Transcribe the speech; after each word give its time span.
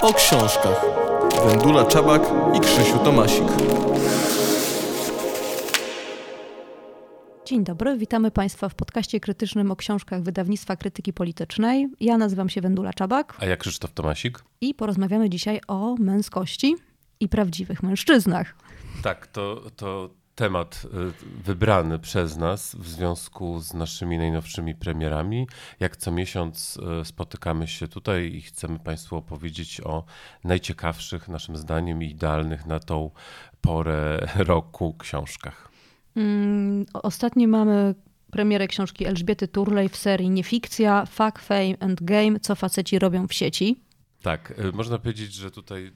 O 0.00 0.12
książkach. 0.14 0.84
Wendula 1.46 1.84
Czabak 1.84 2.22
i 2.54 2.60
Krzysiu 2.60 2.98
Tomasik. 2.98 3.44
Dzień 7.44 7.64
dobry, 7.64 7.96
witamy 7.96 8.30
Państwa 8.30 8.68
w 8.68 8.74
podcaście 8.74 9.20
krytycznym 9.20 9.70
o 9.70 9.76
książkach 9.76 10.22
wydawnictwa 10.22 10.76
krytyki 10.76 11.12
politycznej. 11.12 11.88
Ja 12.00 12.18
nazywam 12.18 12.48
się 12.48 12.60
Wendula 12.60 12.92
Czabak. 12.92 13.36
A 13.38 13.46
ja 13.46 13.56
Krzysztof 13.56 13.92
Tomasik. 13.92 14.44
I 14.60 14.74
porozmawiamy 14.74 15.30
dzisiaj 15.30 15.60
o 15.68 15.94
męskości 15.98 16.76
i 17.20 17.28
prawdziwych 17.28 17.82
mężczyznach. 17.82 18.54
Tak, 19.02 19.26
to, 19.26 19.62
to 19.76 20.10
temat 20.34 20.82
y, 20.84 20.88
wybrany 21.44 21.98
przez 21.98 22.36
nas 22.36 22.74
w 22.74 22.88
związku 22.88 23.60
z 23.60 23.74
naszymi 23.74 24.18
najnowszymi 24.18 24.74
premierami. 24.74 25.46
Jak 25.80 25.96
co 25.96 26.12
miesiąc 26.12 26.78
y, 27.00 27.04
spotykamy 27.04 27.66
się 27.68 27.88
tutaj 27.88 28.34
i 28.34 28.42
chcemy 28.42 28.78
Państwu 28.78 29.16
opowiedzieć 29.16 29.80
o 29.80 30.04
najciekawszych, 30.44 31.28
naszym 31.28 31.56
zdaniem, 31.56 32.02
i 32.02 32.10
idealnych 32.10 32.66
na 32.66 32.80
tą 32.80 33.10
porę 33.60 34.28
roku 34.52 34.94
książkach. 34.94 35.68
Mm, 36.16 36.86
ostatnio 36.92 37.48
mamy 37.48 37.94
premierę 38.30 38.68
książki 38.68 39.06
Elżbiety 39.06 39.48
Turlej 39.48 39.88
w 39.88 39.96
serii 39.96 40.30
Niefikcja, 40.30 41.06
Fuck, 41.06 41.38
Fame 41.38 41.74
and 41.80 42.02
Game, 42.02 42.40
co 42.40 42.54
faceci 42.54 42.98
robią 42.98 43.28
w 43.28 43.32
sieci. 43.32 43.80
Tak, 44.22 44.54
y, 44.58 44.72
można 44.72 44.98
powiedzieć, 44.98 45.34
że 45.34 45.50
tutaj 45.50 45.92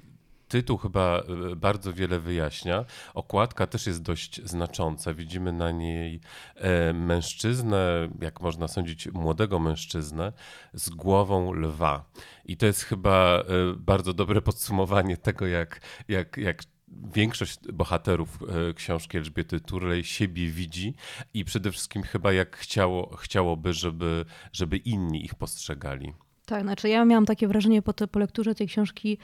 tytuł 0.49 0.77
chyba 0.77 1.23
y, 1.53 1.57
bardzo 1.57 1.93
wiele 1.93 2.21
wyjaśnia. 2.21 2.85
Okładka 3.15 3.67
też 3.67 3.87
jest 3.87 4.03
dość 4.03 4.41
znacząca. 4.45 5.15
Widzimy 5.15 5.53
na 5.53 5.71
niej 5.71 6.21
e, 6.55 6.93
mężczyznę, 6.93 8.09
jak 8.21 8.41
można 8.41 8.69
sądzić, 8.69 9.09
młodego 9.13 9.59
mężczyznę 9.59 10.33
z 10.73 10.91
głową 10.91 11.53
lwa. 11.53 12.11
I 12.45 12.57
to 12.57 12.67
jest 12.67 12.83
chyba 12.83 13.39
e, 13.39 13.45
bardzo 13.77 14.13
dobre 14.13 14.43
podsumowanie 14.43 15.17
tego, 15.17 15.47
jak, 15.47 15.81
jak, 16.09 16.37
jak 16.37 16.63
większość 16.89 17.59
bohaterów 17.73 18.39
e, 18.71 18.75
książki 18.75 19.19
Elżbiety 19.19 19.61
Turley 19.61 20.05
siebie 20.05 20.49
widzi 20.49 20.95
i 21.35 21.45
przede 21.45 21.73
wszystkim 21.73 22.03
chyba 22.03 22.33
jak 22.33 22.57
chciało, 22.57 23.17
chciałoby, 23.17 23.73
żeby, 23.73 24.25
żeby 24.53 24.77
inni 24.77 25.25
ich 25.25 25.35
postrzegali. 25.35 26.13
Tak, 26.47 26.63
znaczy 26.63 26.89
ja 26.89 27.05
miałam 27.05 27.27
takie 27.27 27.49
wrażenie 27.49 27.83
po, 27.83 27.93
te, 27.93 28.09
po 28.09 28.19
lekturze 28.19 28.55
tej 28.55 28.67
książki, 28.67 29.19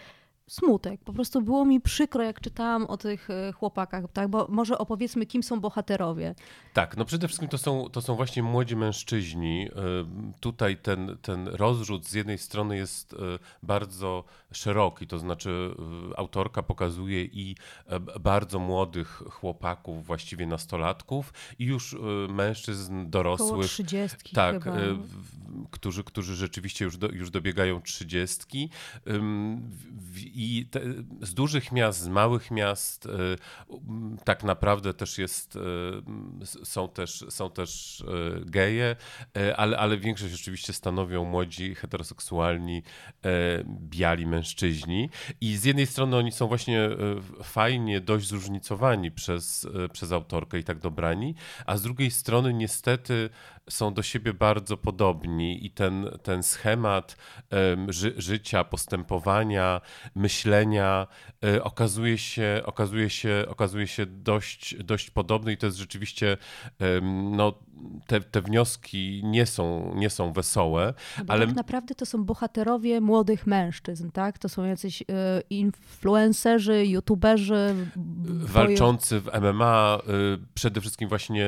smutek. 0.52 1.00
Po 1.04 1.12
prostu 1.12 1.42
było 1.42 1.64
mi 1.64 1.80
przykro, 1.80 2.22
jak 2.22 2.40
czytałam 2.40 2.86
o 2.86 2.96
tych 2.96 3.30
e, 3.30 3.52
chłopakach, 3.52 4.04
tak? 4.12 4.28
Bo 4.28 4.46
może 4.48 4.78
opowiedzmy, 4.78 5.26
kim 5.26 5.42
są 5.42 5.60
bohaterowie. 5.60 6.34
Tak, 6.72 6.96
no 6.96 7.04
przede 7.04 7.28
wszystkim 7.28 7.48
to 7.48 7.58
są, 7.58 7.88
to 7.88 8.02
są 8.02 8.16
właśnie 8.16 8.42
młodzi 8.42 8.76
mężczyźni. 8.76 9.68
E, 9.68 9.72
tutaj 10.40 10.76
ten, 10.76 11.18
ten 11.22 11.48
rozrzut 11.48 12.06
z 12.06 12.12
jednej 12.12 12.38
strony 12.38 12.76
jest 12.76 13.12
e, 13.12 13.16
bardzo 13.62 14.24
szeroki, 14.52 15.06
to 15.06 15.18
znaczy 15.18 15.74
autorka 16.16 16.62
pokazuje 16.62 17.24
i 17.24 17.56
bardzo 18.20 18.58
młodych 18.58 19.22
chłopaków, 19.30 20.06
właściwie 20.06 20.46
nastolatków 20.46 21.32
i 21.58 21.64
już 21.64 21.96
mężczyzn 22.28 23.10
dorosłych. 23.10 23.50
Koło 23.50 23.62
trzydziestki 23.62 24.34
Tak, 24.34 24.64
chyba. 24.64 24.76
Którzy, 25.72 26.04
którzy 26.04 26.34
rzeczywiście 26.34 26.84
już, 26.84 26.96
do, 26.96 27.08
już 27.08 27.30
dobiegają 27.30 27.82
trzydziestki 27.82 28.70
i 30.16 30.66
te, 30.70 30.80
z 31.20 31.34
dużych 31.34 31.72
miast, 31.72 32.00
z 32.00 32.08
małych 32.08 32.50
miast 32.50 33.06
y, 33.06 33.10
tak 34.24 34.44
naprawdę 34.44 34.94
też 34.94 35.18
jest, 35.18 35.56
y, 35.56 35.60
są 36.64 36.88
też, 36.88 37.24
są 37.28 37.50
też 37.50 38.00
y, 38.00 38.04
geje, 38.46 38.96
ale, 39.56 39.78
ale 39.78 39.98
większość 39.98 40.34
oczywiście 40.34 40.72
stanowią 40.72 41.24
młodzi, 41.24 41.74
heteroseksualni, 41.74 42.82
biali 43.66 44.26
mężczyźni. 44.26 45.10
I 45.40 45.56
z 45.56 45.64
jednej 45.64 45.86
strony 45.86 46.16
oni 46.16 46.32
są 46.32 46.46
właśnie 46.48 46.90
fajnie 47.42 48.00
dość 48.00 48.28
zróżnicowani 48.28 49.10
przez, 49.10 49.68
przez 49.92 50.12
autorkę 50.12 50.58
i 50.58 50.64
tak 50.64 50.78
dobrani, 50.78 51.34
a 51.66 51.76
z 51.76 51.82
drugiej 51.82 52.10
strony 52.10 52.54
niestety 52.54 53.30
są 53.70 53.94
do 53.94 54.02
siebie 54.02 54.34
bardzo 54.34 54.76
podobni 54.76 55.66
i 55.66 55.70
ten, 55.70 56.10
ten 56.22 56.42
schemat 56.42 57.16
ży, 57.88 58.14
życia, 58.16 58.64
postępowania, 58.64 59.80
myślenia 60.14 61.06
e, 61.44 61.64
okazuje 61.64 62.18
się, 62.18 62.62
okazuje 62.64 63.10
się, 63.10 63.44
okazuje 63.48 63.86
się 63.86 64.06
dość, 64.06 64.74
dość 64.84 65.10
podobny 65.10 65.52
i 65.52 65.56
to 65.56 65.66
jest 65.66 65.78
rzeczywiście 65.78 66.36
no, 67.30 67.58
te, 68.06 68.20
te 68.20 68.42
wnioski 68.42 69.22
nie 69.24 69.46
są, 69.46 69.94
nie 69.94 70.10
są 70.10 70.32
wesołe. 70.32 70.94
ale 71.28 71.46
tak 71.46 71.56
naprawdę 71.56 71.94
to 71.94 72.06
są 72.06 72.24
bohaterowie 72.24 73.00
młodych 73.00 73.46
mężczyzn, 73.46 74.10
tak? 74.10 74.38
To 74.38 74.48
są 74.48 74.64
jacyś 74.64 75.02
y, 75.02 75.04
influencerzy, 75.50 76.86
youtuberzy. 76.86 77.74
Walczący 78.26 79.20
w 79.20 79.30
MMA, 79.40 79.98
y, 80.34 80.38
przede 80.54 80.80
wszystkim 80.80 81.08
właśnie 81.08 81.46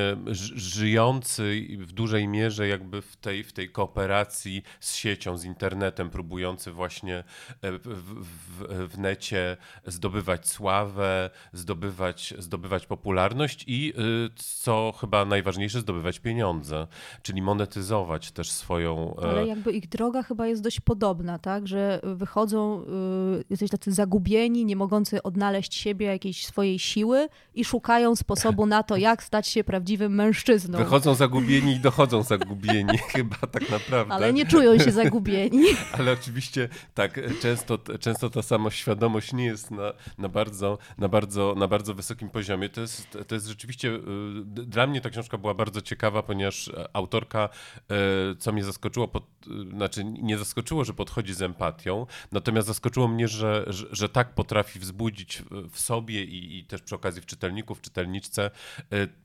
żyjący 0.55 1.67
w 1.79 1.93
dużej 1.93 2.29
mierze 2.29 2.69
jakby 2.69 3.03
w 3.03 3.17
tej, 3.17 3.45
w 3.45 3.53
tej 3.53 3.71
kooperacji 3.71 4.63
z 4.81 4.95
siecią, 4.95 5.37
z 5.37 5.45
internetem, 5.45 6.11
próbujący 6.11 6.71
właśnie 6.73 7.17
e, 7.17 7.73
w, 7.73 7.81
w, 7.85 8.89
w 8.93 8.99
necie 8.99 9.57
zdobywać 9.87 10.49
sławę, 10.49 11.31
zdobywać, 11.53 12.35
zdobywać 12.39 12.87
popularność 12.87 13.65
i 13.67 13.95
co 14.37 14.93
chyba 15.01 15.25
najważniejsze, 15.25 15.81
zdobywać 15.81 16.21
pieniądze, 16.25 16.87
czyli 17.23 17.43
monetyzować 17.43 18.33
też 18.33 18.51
swoją. 18.51 19.17
E, 19.23 19.31
Ale 19.31 19.47
jakby 19.47 19.73
ich 19.73 19.89
droga 19.89 20.23
chyba 20.23 20.47
jest 20.47 20.63
dość 20.63 20.81
podobna, 20.81 21.39
tak? 21.39 21.69
Że 21.69 22.01
wychodzą, 22.03 22.83
y, 23.41 23.45
jesteś 23.51 23.71
tacy 23.71 23.93
zagubieni, 23.93 24.65
nie 24.65 24.77
mogący 24.77 25.23
odnaleźć 25.23 25.75
siebie, 25.75 26.07
jakiejś 26.07 26.47
swojej 26.47 26.79
siły 26.79 27.29
i 27.55 27.65
szukają 27.65 28.17
sposobu 28.17 28.67
na 28.67 28.83
to, 28.83 28.97
jak 28.97 29.23
stać 29.23 29.49
się 29.49 29.65
prawdziwym 29.65 30.15
mężczyzną. 30.15 30.79
Wychodzą 30.79 31.15
zagubieni 31.15 31.73
i 31.73 31.81
dochodzą 31.81 32.23
zagubieni, 32.23 32.99
chyba 33.13 33.37
tak 33.37 33.71
naprawdę. 33.71 34.15
Ale 34.15 34.33
nie 34.33 34.47
czują 34.47 34.79
się 34.79 34.93
zagubieni. 34.93 35.65
Ale 35.99 36.13
oczywiście 36.13 36.69
tak, 36.95 37.21
często, 37.41 37.79
często 38.01 38.31
ta 38.31 38.43
samoświadomość 38.43 39.33
nie 39.33 39.45
jest 39.45 39.71
na, 39.71 39.93
na, 40.19 40.29
bardzo, 40.29 40.79
na, 40.99 41.09
bardzo, 41.09 41.55
na 41.57 41.69
bardzo 41.69 41.95
wysokim 41.95 42.29
poziomie. 42.31 42.69
To 42.69 42.81
jest, 42.81 43.19
to 43.27 43.35
jest 43.35 43.47
rzeczywiście, 43.47 43.89
y, 43.89 44.01
dla 44.45 44.87
mnie 44.87 45.01
ta 45.01 45.11
książka 45.11 45.39
była 45.39 45.55
bardzo 45.55 45.81
ciekawa 45.81 46.04
ciekawa, 46.05 46.23
ponieważ 46.23 46.69
e, 46.69 46.89
autorka, 46.93 47.49
e, 47.91 48.37
co 48.39 48.53
mnie 48.53 48.65
zaskoczyło, 48.65 49.09
pod, 49.09 49.25
e, 49.25 49.71
znaczy 49.71 50.05
nie 50.05 50.39
zaskoczyło, 50.39 50.85
że 50.85 50.95
podchodzi 50.95 51.35
z 51.35 51.43
empatią, 51.43 52.07
natomiast 52.33 52.69
zaskoczyło 52.69 53.09
mnie, 53.09 53.29
że, 53.29 53.65
że, 53.67 53.87
że 53.91 54.09
tak 54.09 54.35
potrafi 54.35 54.79
wzbudzić 54.79 55.43
w 55.71 55.81
sobie 55.81 56.25
i, 56.25 56.59
i 56.59 56.65
też 56.65 56.83
przy 56.83 56.95
okazji 56.95 57.23
w 57.23 57.27
czytelników, 57.27 57.81
czytelniczce 57.81 58.51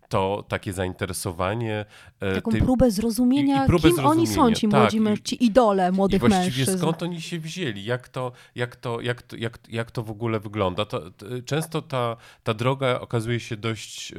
to 0.10 0.46
takie 0.48 0.74
zainteresowanie. 0.74 1.86
E, 2.20 2.36
Taką 2.36 2.52
tym, 2.52 2.62
próbę 2.62 2.92
zrozumienia, 2.92 3.62
i, 3.62 3.66
i 3.66 3.68
próbę 3.68 3.90
kim 3.90 3.96
zrozumienia. 3.96 4.22
oni 4.22 4.28
są, 4.28 4.54
ci 4.54 4.68
tak, 4.68 4.80
młodzi 4.80 5.00
mężczyźni, 5.00 5.38
ci 5.38 5.46
idole 5.46 5.92
młodych 5.92 6.18
i 6.18 6.20
właściwie 6.20 6.58
mężczyzn. 6.58 6.78
skąd 6.78 7.04
oni 7.04 7.22
się 7.22 7.40
wzięli, 7.40 7.86
jak 7.86 8.10
to, 8.10 8.32
jak 8.56 8.76
to, 8.76 9.02
jak 9.02 9.22
to, 9.22 9.36
jak, 9.36 9.60
jak 9.70 9.92
to 9.92 10.04
w 10.04 10.12
ogóle 10.12 10.40
wygląda. 10.40 10.86
To, 10.86 11.12
to, 11.12 11.26
często 11.46 11.82
ta, 11.82 12.18
ta 12.44 12.54
droga 12.54 13.00
okazuje 13.00 13.40
się 13.40 13.58
dość, 13.58 14.14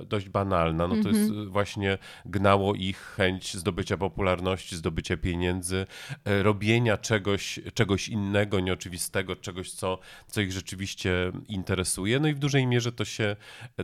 e, 0.00 0.04
dość 0.04 0.28
banalna. 0.28 0.88
No 0.88 1.02
to 1.02 1.08
jest 1.08 1.30
mhm. 1.30 1.50
właśnie 1.50 1.98
gnało 2.24 2.74
ich 2.74 2.98
chęć 2.98 3.54
zdobycia 3.56 3.96
popularności, 3.96 4.76
zdobycia 4.76 5.16
pieniędzy, 5.16 5.86
e, 6.24 6.42
robienia 6.42 6.96
czegoś, 6.96 7.60
czegoś 7.74 8.08
innego, 8.08 8.60
nieoczywistego, 8.60 9.36
czegoś, 9.36 9.72
co, 9.72 9.98
co 10.26 10.40
ich 10.40 10.52
rzeczywiście 10.52 11.32
interesuje. 11.48 12.20
No 12.20 12.28
i 12.28 12.34
w 12.34 12.38
dużej 12.38 12.66
mierze 12.66 12.92
to 12.92 13.04
się, 13.04 13.36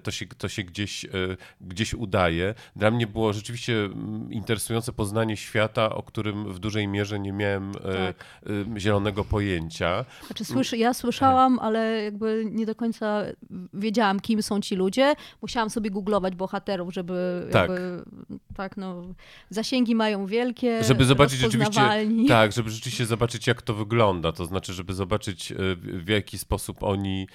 to 0.03 0.11
się, 0.11 0.27
to 0.27 0.49
się 0.49 0.63
gdzieś 0.63 1.07
gdzieś 1.61 1.95
udaje. 1.95 2.55
Dla 2.77 2.91
mnie 2.91 3.07
było 3.07 3.33
rzeczywiście 3.33 3.85
mm, 3.85 4.33
interesujące 4.33 4.93
poznanie 4.93 5.37
świata, 5.37 5.95
o 5.95 6.03
którym 6.03 6.53
w 6.53 6.59
dużej 6.59 6.89
mierze 6.89 7.21
nie 7.21 7.33
miałem 7.33 7.71
e, 7.71 7.73
tak. 8.15 8.25
zielonego 8.79 9.25
pojęcia. 9.25 10.05
Znaczy, 10.27 10.45
słyszy, 10.45 10.77
ja 10.77 10.95
słyszałam, 10.95 11.59
ale 11.59 12.05
jakby 12.05 12.45
nie 12.51 12.67
do 12.67 12.75
końca 12.75 13.23
wiedziałam, 13.75 14.21
kim 14.21 14.43
są 14.43 14.61
ci 14.61 14.77
ludzie. 14.77 15.15
Musiałam 15.43 15.71
sobie 15.71 15.91
googlować 15.91 16.35
bohaterów, 16.35 16.95
żeby 16.95 17.49
tak, 17.51 17.71
jakby, 17.71 18.03
tak 18.57 18.77
no, 18.77 19.03
zasięgi 19.51 19.95
mają 19.95 20.27
wielkie, 20.27 20.85
żeby 20.85 21.05
zobaczyć 21.05 21.39
rzeczywiście, 21.39 21.81
tak, 22.29 22.53
żeby 22.53 22.71
rzeczywiście 22.71 23.07
zobaczyć, 23.07 23.47
jak 23.47 23.63
to 23.63 23.75
wygląda. 23.75 24.33
To 24.33 24.47
znaczy, 24.47 24.73
żeby 24.73 24.95
zobaczyć, 24.95 25.53
e, 25.53 25.57
w 25.77 26.09
jaki 26.09 26.39
sposób 26.39 26.83
oni, 26.83 27.27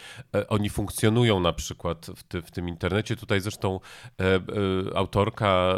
oni 0.48 0.70
funkcjonują 0.70 1.40
na 1.40 1.54
przykład 1.54 2.06
w, 2.16 2.24
ty, 2.24 2.42
w 2.42 2.52
tym 2.52 2.70
internecie. 2.70 3.16
Tutaj 3.16 3.42
zresztą 3.42 3.76
e, 3.76 3.80
e, 3.80 3.97
autorka 4.96 5.74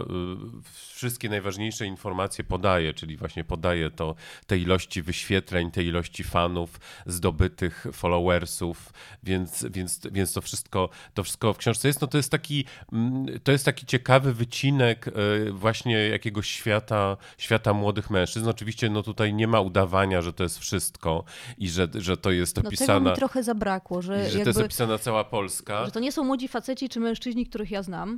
wszystkie 0.71 1.29
najważniejsze 1.29 1.85
informacje 1.85 2.43
podaje, 2.43 2.93
czyli 2.93 3.17
właśnie 3.17 3.43
podaje 3.43 3.89
to 3.89 4.15
te 4.47 4.57
ilości 4.57 5.01
wyświetleń, 5.01 5.71
te 5.71 5.83
ilości 5.83 6.23
fanów, 6.23 6.79
zdobytych 7.05 7.85
followersów, 7.93 8.93
więc, 9.23 9.65
więc, 9.71 10.01
więc 10.11 10.33
to, 10.33 10.41
wszystko, 10.41 10.89
to 11.13 11.23
wszystko 11.23 11.53
w 11.53 11.57
książce 11.57 11.87
jest. 11.87 12.01
No 12.01 12.07
to 12.07 12.17
jest 12.17 12.31
taki, 12.31 12.65
mm, 12.93 13.39
to 13.43 13.51
jest 13.51 13.65
taki 13.65 13.85
ciekawy 13.85 14.33
wycinek 14.33 15.05
właśnie 15.51 15.97
jakiegoś 15.97 16.49
świata, 16.49 17.17
świata 17.37 17.73
młodych 17.73 18.09
mężczyzn. 18.09 18.49
Oczywiście 18.49 18.89
no 18.89 19.03
tutaj 19.03 19.33
nie 19.33 19.47
ma 19.47 19.61
udawania, 19.61 20.21
że 20.21 20.33
to 20.33 20.43
jest 20.43 20.59
wszystko 20.59 21.23
i 21.57 21.69
że, 21.69 21.87
że 21.95 22.17
to 22.17 22.31
jest 22.31 22.57
opisana... 22.57 22.93
No 22.93 22.99
tego 22.99 23.09
mi 23.09 23.15
trochę 23.15 23.43
zabrakło, 23.43 24.01
że, 24.01 24.29
że 24.29 24.37
jakby, 24.37 24.53
to 24.53 24.59
jest 24.59 24.59
opisana 24.59 24.97
cała 24.97 25.23
Polska. 25.23 25.85
Że 25.85 25.91
to 25.91 25.99
nie 25.99 26.11
są 26.11 26.23
młodzi 26.23 26.47
faceci 26.47 26.89
czy 26.89 26.99
mężczyźni, 26.99 27.45
których 27.45 27.71
ja 27.71 27.83
znam. 27.83 28.08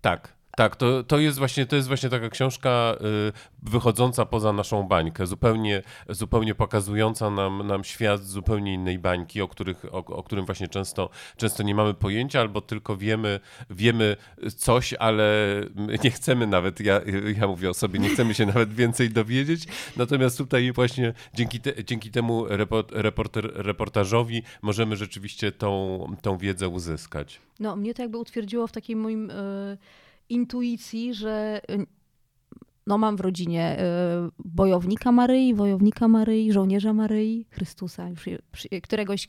Tak. 0.00 0.33
Tak, 0.56 0.76
to, 0.76 1.02
to, 1.02 1.18
jest 1.18 1.38
właśnie, 1.38 1.66
to 1.66 1.76
jest 1.76 1.88
właśnie 1.88 2.08
taka 2.08 2.28
książka 2.28 2.96
y, 3.28 3.32
wychodząca 3.62 4.26
poza 4.26 4.52
naszą 4.52 4.82
bańkę, 4.82 5.26
zupełnie, 5.26 5.82
zupełnie 6.08 6.54
pokazująca 6.54 7.30
nam, 7.30 7.66
nam 7.66 7.84
świat 7.84 8.24
zupełnie 8.24 8.74
innej 8.74 8.98
bańki, 8.98 9.42
o, 9.42 9.48
których, 9.48 9.84
o, 9.84 9.98
o 9.98 10.22
którym 10.22 10.46
właśnie 10.46 10.68
często, 10.68 11.10
często 11.36 11.62
nie 11.62 11.74
mamy 11.74 11.94
pojęcia, 11.94 12.40
albo 12.40 12.60
tylko 12.60 12.96
wiemy, 12.96 13.40
wiemy 13.70 14.16
coś, 14.56 14.94
ale 14.94 15.60
nie 16.04 16.10
chcemy 16.10 16.46
nawet, 16.46 16.80
ja, 16.80 17.00
ja 17.40 17.46
mówię 17.46 17.70
o 17.70 17.74
sobie, 17.74 17.98
nie 17.98 18.08
chcemy 18.08 18.34
się 18.34 18.46
nawet 18.46 18.74
więcej 18.74 19.10
dowiedzieć. 19.10 19.64
Natomiast 19.96 20.38
tutaj 20.38 20.72
właśnie 20.72 21.14
dzięki, 21.34 21.60
te, 21.60 21.84
dzięki 21.84 22.10
temu 22.10 22.46
reporter, 22.92 23.52
reportażowi 23.54 24.42
możemy 24.62 24.96
rzeczywiście 24.96 25.52
tą, 25.52 26.16
tą 26.22 26.38
wiedzę 26.38 26.68
uzyskać. 26.68 27.40
No, 27.60 27.76
mnie 27.76 27.94
to 27.94 28.02
jakby 28.02 28.18
utwierdziło 28.18 28.66
w 28.66 28.72
takim 28.72 29.00
moim. 29.00 29.28
Yy 29.28 30.03
intuicji, 30.28 31.14
że 31.14 31.60
y, 31.70 31.86
no 32.86 32.98
mam 32.98 33.16
w 33.16 33.20
rodzinie 33.20 33.78
y, 33.78 33.82
bojownika 34.44 35.12
Maryi, 35.12 35.54
wojownika 35.54 36.08
Maryi, 36.08 36.52
żołnierza 36.52 36.92
Maryi, 36.92 37.46
Chrystusa, 37.50 38.08
już 38.08 38.28
któregoś, 38.82 39.26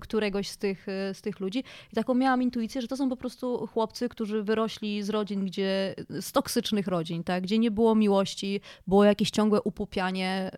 któregoś 0.00 0.48
z, 0.48 0.56
tych, 0.56 0.88
y, 0.88 1.14
z 1.14 1.22
tych 1.22 1.40
ludzi. 1.40 1.64
I 1.92 1.94
taką 1.94 2.14
miałam 2.14 2.42
intuicję, 2.42 2.82
że 2.82 2.88
to 2.88 2.96
są 2.96 3.08
po 3.08 3.16
prostu 3.16 3.66
chłopcy, 3.66 4.08
którzy 4.08 4.42
wyrośli 4.42 5.02
z 5.02 5.10
rodzin, 5.10 5.44
gdzie, 5.44 5.94
z 6.20 6.32
toksycznych 6.32 6.86
rodzin, 6.86 7.24
tak? 7.24 7.42
gdzie 7.42 7.58
nie 7.58 7.70
było 7.70 7.94
miłości, 7.94 8.60
było 8.86 9.04
jakieś 9.04 9.30
ciągłe 9.30 9.62
upupianie. 9.62 10.50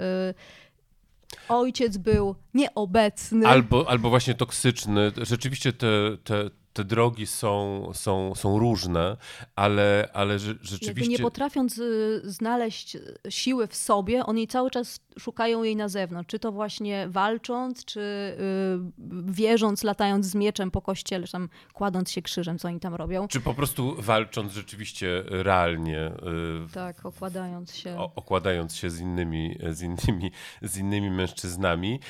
Ojciec 1.48 1.96
był 1.96 2.34
nieobecny. 2.54 3.46
Albo, 3.46 3.88
albo 3.88 4.10
właśnie 4.10 4.34
toksyczny. 4.34 5.12
Rzeczywiście 5.22 5.72
te, 5.72 6.16
te 6.24 6.50
te 6.76 6.84
drogi 6.84 7.26
są, 7.26 7.90
są, 7.94 8.34
są 8.34 8.58
różne, 8.58 9.16
ale, 9.54 10.08
ale 10.12 10.38
rzeczywiście... 10.38 10.86
Jakby 10.86 11.08
nie 11.08 11.18
potrafiąc 11.18 11.78
y, 11.78 12.20
znaleźć 12.24 12.96
siły 13.28 13.66
w 13.66 13.74
sobie, 13.76 14.26
oni 14.26 14.46
cały 14.46 14.70
czas 14.70 15.00
szukają 15.18 15.62
jej 15.62 15.76
na 15.76 15.88
zewnątrz. 15.88 16.30
Czy 16.30 16.38
to 16.38 16.52
właśnie 16.52 17.06
walcząc, 17.08 17.84
czy 17.84 18.00
yy, 18.98 19.32
wierząc, 19.32 19.84
latając 19.84 20.26
z 20.26 20.34
mieczem 20.34 20.70
po 20.70 20.82
kościele, 20.82 21.26
czy 21.26 21.32
tam 21.32 21.48
kładąc 21.72 22.10
się 22.10 22.22
krzyżem, 22.22 22.58
co 22.58 22.68
oni 22.68 22.80
tam 22.80 22.94
robią. 22.94 23.28
Czy 23.28 23.40
po 23.40 23.54
prostu 23.54 23.96
walcząc 23.98 24.52
rzeczywiście 24.52 25.24
realnie. 25.26 26.12
Tak, 26.72 27.06
okładając 27.06 27.76
się. 27.76 27.96
Okładając 27.98 28.76
się 28.76 28.90
z 28.90 29.00
innymi, 29.00 29.58
z 29.70 29.82
innymi, 29.82 30.30
z 30.62 30.78
innymi 30.78 31.10
mężczyznami. 31.10 32.00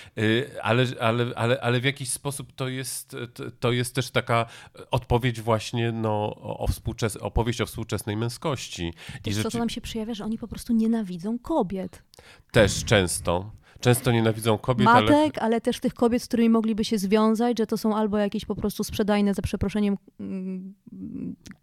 Ale, 0.63 0.87
ale, 1.01 1.27
ale, 1.37 1.61
ale 1.61 1.81
w 1.81 1.85
jakiś 1.85 2.11
sposób 2.11 2.53
to 2.53 2.69
jest, 2.69 3.17
to 3.61 3.73
jest 3.73 3.95
też 3.95 4.11
taka 4.11 4.47
odpowiedź 4.91 5.41
właśnie 5.41 5.93
no, 5.93 6.35
o 6.41 6.67
współczes- 6.67 7.19
opowieść 7.21 7.61
o 7.61 7.67
współczesnej 7.67 8.17
męskości. 8.17 8.93
I 9.27 9.33
rzeczy... 9.33 9.51
co 9.51 9.59
nam 9.59 9.69
się 9.69 9.81
przejawia, 9.81 10.15
że 10.15 10.25
oni 10.25 10.39
po 10.39 10.49
prostu 10.49 10.73
nienawidzą 10.73 11.39
kobiet. 11.39 12.03
Też 12.53 12.85
często 12.85 13.51
często 13.81 14.13
nienawidzą 14.13 14.59
kobiet, 14.59 14.85
Matek, 14.85 15.11
ale... 15.11 15.31
ale... 15.41 15.61
też 15.61 15.81
tych 15.81 15.95
kobiet, 15.95 16.23
z 16.23 16.27
którymi 16.27 16.49
mogliby 16.49 16.85
się 16.85 16.99
związać, 16.99 17.59
że 17.59 17.67
to 17.67 17.77
są 17.77 17.97
albo 17.97 18.19
jakieś 18.19 18.45
po 18.45 18.55
prostu 18.55 18.85
sprzedajne, 18.85 19.35
za 19.35 19.43
przeproszeniem... 19.43 19.97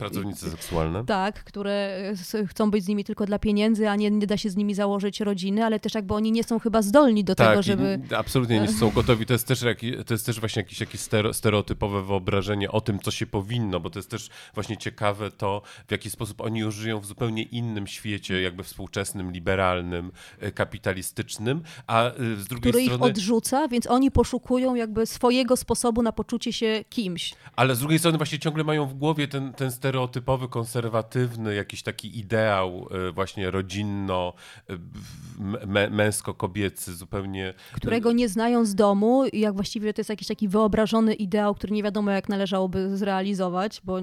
Pracownice 0.09 0.49
seksualne. 0.49 1.05
Tak, 1.05 1.43
które 1.43 1.99
chcą 2.47 2.71
być 2.71 2.83
z 2.83 2.87
nimi 2.87 3.03
tylko 3.03 3.25
dla 3.25 3.39
pieniędzy, 3.39 3.89
a 3.89 3.95
nie, 3.95 4.11
nie 4.11 4.27
da 4.27 4.37
się 4.37 4.49
z 4.49 4.55
nimi 4.55 4.73
założyć 4.73 5.19
rodziny, 5.19 5.65
ale 5.65 5.79
też 5.79 5.93
jakby 5.93 6.13
oni 6.13 6.31
nie 6.31 6.43
są 6.43 6.59
chyba 6.59 6.81
zdolni 6.81 7.23
do 7.23 7.35
tak, 7.35 7.49
tego, 7.49 7.63
żeby... 7.63 7.99
absolutnie 8.17 8.59
nie 8.59 8.71
są 8.71 8.89
gotowi. 8.89 9.25
To 9.25 9.33
jest 9.33 9.47
też, 9.47 9.65
to 10.05 10.13
jest 10.13 10.25
też 10.25 10.39
właśnie 10.39 10.61
jakieś, 10.61 10.79
jakieś 10.79 11.01
stereotypowe 11.31 12.03
wyobrażenie 12.03 12.71
o 12.71 12.81
tym, 12.81 12.99
co 12.99 13.11
się 13.11 13.25
powinno, 13.25 13.79
bo 13.79 13.89
to 13.89 13.99
jest 13.99 14.09
też 14.09 14.29
właśnie 14.53 14.77
ciekawe 14.77 15.31
to, 15.31 15.61
w 15.87 15.91
jaki 15.91 16.09
sposób 16.09 16.41
oni 16.41 16.59
już 16.59 16.75
żyją 16.75 16.99
w 16.99 17.05
zupełnie 17.05 17.43
innym 17.43 17.87
świecie, 17.87 18.41
jakby 18.41 18.63
współczesnym, 18.63 19.31
liberalnym, 19.31 20.11
e, 20.39 20.51
kapitalistycznym, 20.51 21.63
a 21.87 22.11
z 22.37 22.47
drugiej 22.47 22.71
który 22.71 22.85
strony... 22.85 23.05
ich 23.05 23.11
odrzuca, 23.11 23.67
więc 23.67 23.87
oni 23.87 24.11
poszukują 24.11 24.75
jakby 24.75 25.05
swojego 25.05 25.57
sposobu 25.57 26.01
na 26.01 26.11
poczucie 26.11 26.53
się 26.53 26.83
kimś. 26.89 27.33
Ale 27.55 27.75
z 27.75 27.79
drugiej 27.79 27.99
strony 27.99 28.17
właśnie 28.17 28.39
ciągle 28.39 28.63
mają 28.63 28.85
w 28.85 28.93
głowie 28.93 29.27
ten, 29.27 29.53
ten 29.53 29.71
stereotypowy, 29.93 30.47
konserwatywny, 30.47 31.55
jakiś 31.55 31.83
taki 31.83 32.19
ideał 32.19 32.87
y, 33.09 33.11
właśnie 33.11 33.51
rodzinno, 33.51 34.33
y, 34.69 35.89
męsko-kobiecy, 35.89 36.93
zupełnie... 36.93 37.53
Którego 37.73 38.11
nie 38.11 38.29
znają 38.29 38.65
z 38.65 38.75
domu 38.75 39.25
i 39.25 39.39
jak 39.39 39.55
właściwie 39.55 39.93
to 39.93 39.99
jest 39.99 40.09
jakiś 40.09 40.27
taki 40.27 40.47
wyobrażony 40.47 41.13
ideał, 41.13 41.55
który 41.55 41.73
nie 41.73 41.83
wiadomo 41.83 42.11
jak 42.11 42.29
należałoby 42.29 42.97
zrealizować, 42.97 43.81
bo 43.83 43.97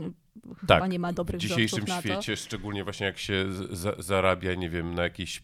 tak, 0.67 0.91
nie 0.91 0.99
ma 0.99 1.13
dobrych 1.13 1.41
W 1.41 1.43
dzisiejszym 1.43 1.87
świecie, 1.87 2.37
szczególnie 2.37 2.85
właśnie 2.85 3.07
jak 3.07 3.19
się 3.19 3.47
zarabia, 3.99 4.55
nie 4.55 4.71
wiem, 4.71 4.95
na 4.95 5.03
jakiś 5.03 5.43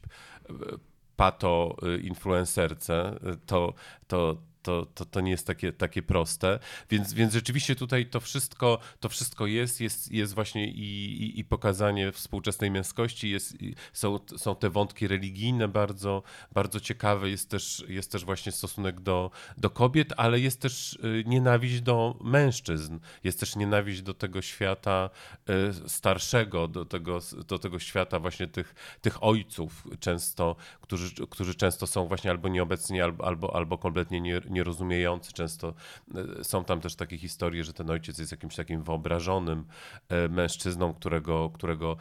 pato 1.17 1.77
y, 1.97 2.01
influencerce, 2.01 3.19
y, 3.33 3.37
to, 3.47 3.75
to, 4.07 4.37
to, 4.67 4.87
to, 4.95 5.05
to 5.05 5.21
nie 5.21 5.31
jest 5.31 5.47
takie, 5.47 5.73
takie 5.73 6.03
proste. 6.03 6.59
Więc, 6.91 7.13
więc 7.13 7.33
rzeczywiście 7.33 7.77
tutaj 7.77 8.07
to 8.07 8.21
wszystko, 8.21 8.79
to 9.01 9.09
wszystko 9.09 9.47
jest, 9.47 9.81
jest, 9.81 10.13
jest 10.13 10.35
właśnie 10.35 10.69
i, 10.69 11.23
i, 11.23 11.41
i 11.41 11.45
pokazanie 11.45 12.13
współczesnej 12.13 12.71
męskości, 12.71 13.31
jest, 13.31 13.57
są, 13.93 14.19
są 14.37 14.57
te 14.57 14.71
wątki 14.71 15.09
religijne 15.09 15.69
bardzo, 15.69 16.23
bardzo 16.53 16.81
ciekawe, 16.81 17.31
jest 17.31 17.51
też, 17.51 17.85
jest 17.89 18.13
też 18.13 18.25
właśnie 18.25 18.53
stosunek 18.53 19.01
do, 19.01 19.31
do 19.57 19.71
kobiet, 19.71 20.13
ale 20.17 20.41
jest 20.41 20.61
też 20.61 20.93
y, 20.93 21.25
nienawiść 21.27 21.81
do 21.81 22.19
mężczyzn, 22.21 22.99
jest 23.25 23.41
też 23.41 23.57
nienawiść 23.57 24.03
do 24.03 24.15
tego 24.15 24.43
świata 24.43 25.11
y, 25.85 25.89
starszego, 25.89 26.69
do 26.69 26.85
tego, 26.85 27.19
do 27.49 27.59
tego 27.59 27.79
świata 27.79 28.19
właśnie 28.19 28.47
tych, 28.47 28.75
tych 29.01 29.25
ojców 29.25 29.85
często, 30.01 30.57
którzy, 30.81 31.27
którzy 31.31 31.55
często 31.55 31.87
są 31.87 32.07
właśnie 32.07 32.31
albo 32.31 32.49
nieobecni, 32.49 33.01
albo, 33.01 33.25
albo, 33.25 33.57
albo 33.57 33.79
kompletnie 33.79 34.21
nie, 34.21 34.41
nierozumiejący. 34.57 35.33
Często 35.33 35.75
e, 36.41 36.45
są 36.45 36.65
tam 36.65 36.81
też 36.81 36.95
takie 36.95 37.19
historie, 37.19 37.65
że 37.65 37.73
ten 37.73 37.91
ojciec 37.91 38.19
jest 38.19 38.33
jakimś 38.33 38.57
takim 38.57 38.83
wyobrażonym 38.83 39.65
e, 40.09 40.29
mężczyzną, 40.29 40.95
którego, 40.95 41.51
którego 41.51 41.97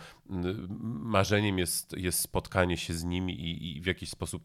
marzeniem 0.79 1.59
jest, 1.59 1.97
jest 1.97 2.19
spotkanie 2.19 2.77
się 2.77 2.93
z 2.93 3.03
nimi 3.03 3.33
i, 3.33 3.77
i 3.77 3.81
w 3.81 3.85
jakiś 3.85 4.09
sposób 4.09 4.43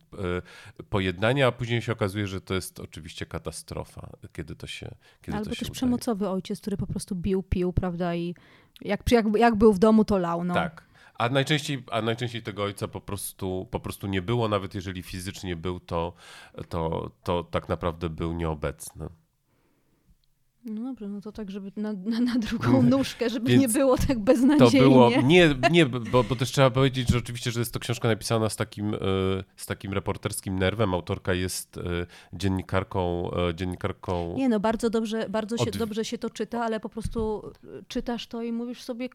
e, 0.78 0.84
pojednanie, 0.84 1.46
a 1.46 1.52
później 1.52 1.82
się 1.82 1.92
okazuje, 1.92 2.26
że 2.26 2.40
to 2.40 2.54
jest 2.54 2.80
oczywiście 2.80 3.26
katastrofa, 3.26 4.11
kiedy 4.32 4.56
to 4.56 4.66
się 4.66 4.94
kiedy 5.23 5.38
Albo 5.38 5.44
to 5.44 5.56
też 5.56 5.66
się 5.66 5.73
przemocowy 5.73 6.28
ojciec, 6.28 6.61
który 6.61 6.76
po 6.76 6.87
prostu 6.87 7.14
bił, 7.14 7.42
pił, 7.42 7.73
prawda, 7.73 8.14
i 8.14 8.35
jak, 8.80 9.11
jak, 9.11 9.26
jak 9.37 9.56
był 9.56 9.73
w 9.73 9.78
domu, 9.78 10.04
to 10.04 10.18
lał. 10.18 10.44
No. 10.44 10.54
Tak. 10.54 10.89
A 11.20 11.28
najczęściej, 11.28 11.82
a 11.90 12.02
najczęściej 12.02 12.42
tego 12.42 12.62
ojca 12.62 12.88
po 12.88 13.00
prostu, 13.00 13.68
po 13.70 13.80
prostu 13.80 14.06
nie 14.06 14.22
było, 14.22 14.48
nawet 14.48 14.74
jeżeli 14.74 15.02
fizycznie 15.02 15.56
był, 15.56 15.80
to, 15.80 16.12
to, 16.68 17.10
to 17.24 17.44
tak 17.44 17.68
naprawdę 17.68 18.08
był 18.08 18.32
nieobecny. 18.32 19.08
No 20.64 20.82
dobrze, 20.82 21.08
no 21.08 21.20
to 21.20 21.32
tak, 21.32 21.50
żeby 21.50 21.72
na, 21.76 21.92
na, 21.92 22.20
na 22.20 22.38
drugą 22.38 22.82
nóżkę, 22.96 23.30
żeby 23.30 23.58
nie 23.58 23.68
było 23.68 23.98
tak 23.98 24.18
beznadziejnie. 24.18 24.80
To 24.80 24.88
było, 24.88 25.10
nie, 25.22 25.54
nie 25.70 25.86
bo, 25.86 26.24
bo 26.24 26.36
też 26.36 26.50
trzeba 26.52 26.70
powiedzieć, 26.70 27.08
że 27.08 27.18
oczywiście, 27.18 27.50
że 27.50 27.60
jest 27.60 27.72
to 27.72 27.80
książka 27.80 28.08
napisana 28.08 28.48
z 28.48 28.56
takim, 28.56 28.94
e, 28.94 28.98
z 29.56 29.66
takim 29.66 29.92
reporterskim 29.92 30.58
nerwem. 30.58 30.94
Autorka 30.94 31.34
jest 31.34 31.78
e, 31.78 31.82
dziennikarką, 32.32 33.30
e, 33.48 33.54
dziennikarką. 33.54 34.34
Nie, 34.36 34.48
no 34.48 34.60
bardzo 34.60 34.90
dobrze, 34.90 35.28
bardzo 35.28 35.56
się, 35.56 35.70
od... 35.70 35.76
dobrze 35.76 36.04
się 36.04 36.18
to 36.18 36.30
czyta, 36.30 36.64
ale 36.64 36.80
po 36.80 36.88
prostu 36.88 37.52
czytasz 37.88 38.26
to 38.26 38.42
i 38.42 38.52
mówisz 38.52 38.82
sobie, 38.82 39.08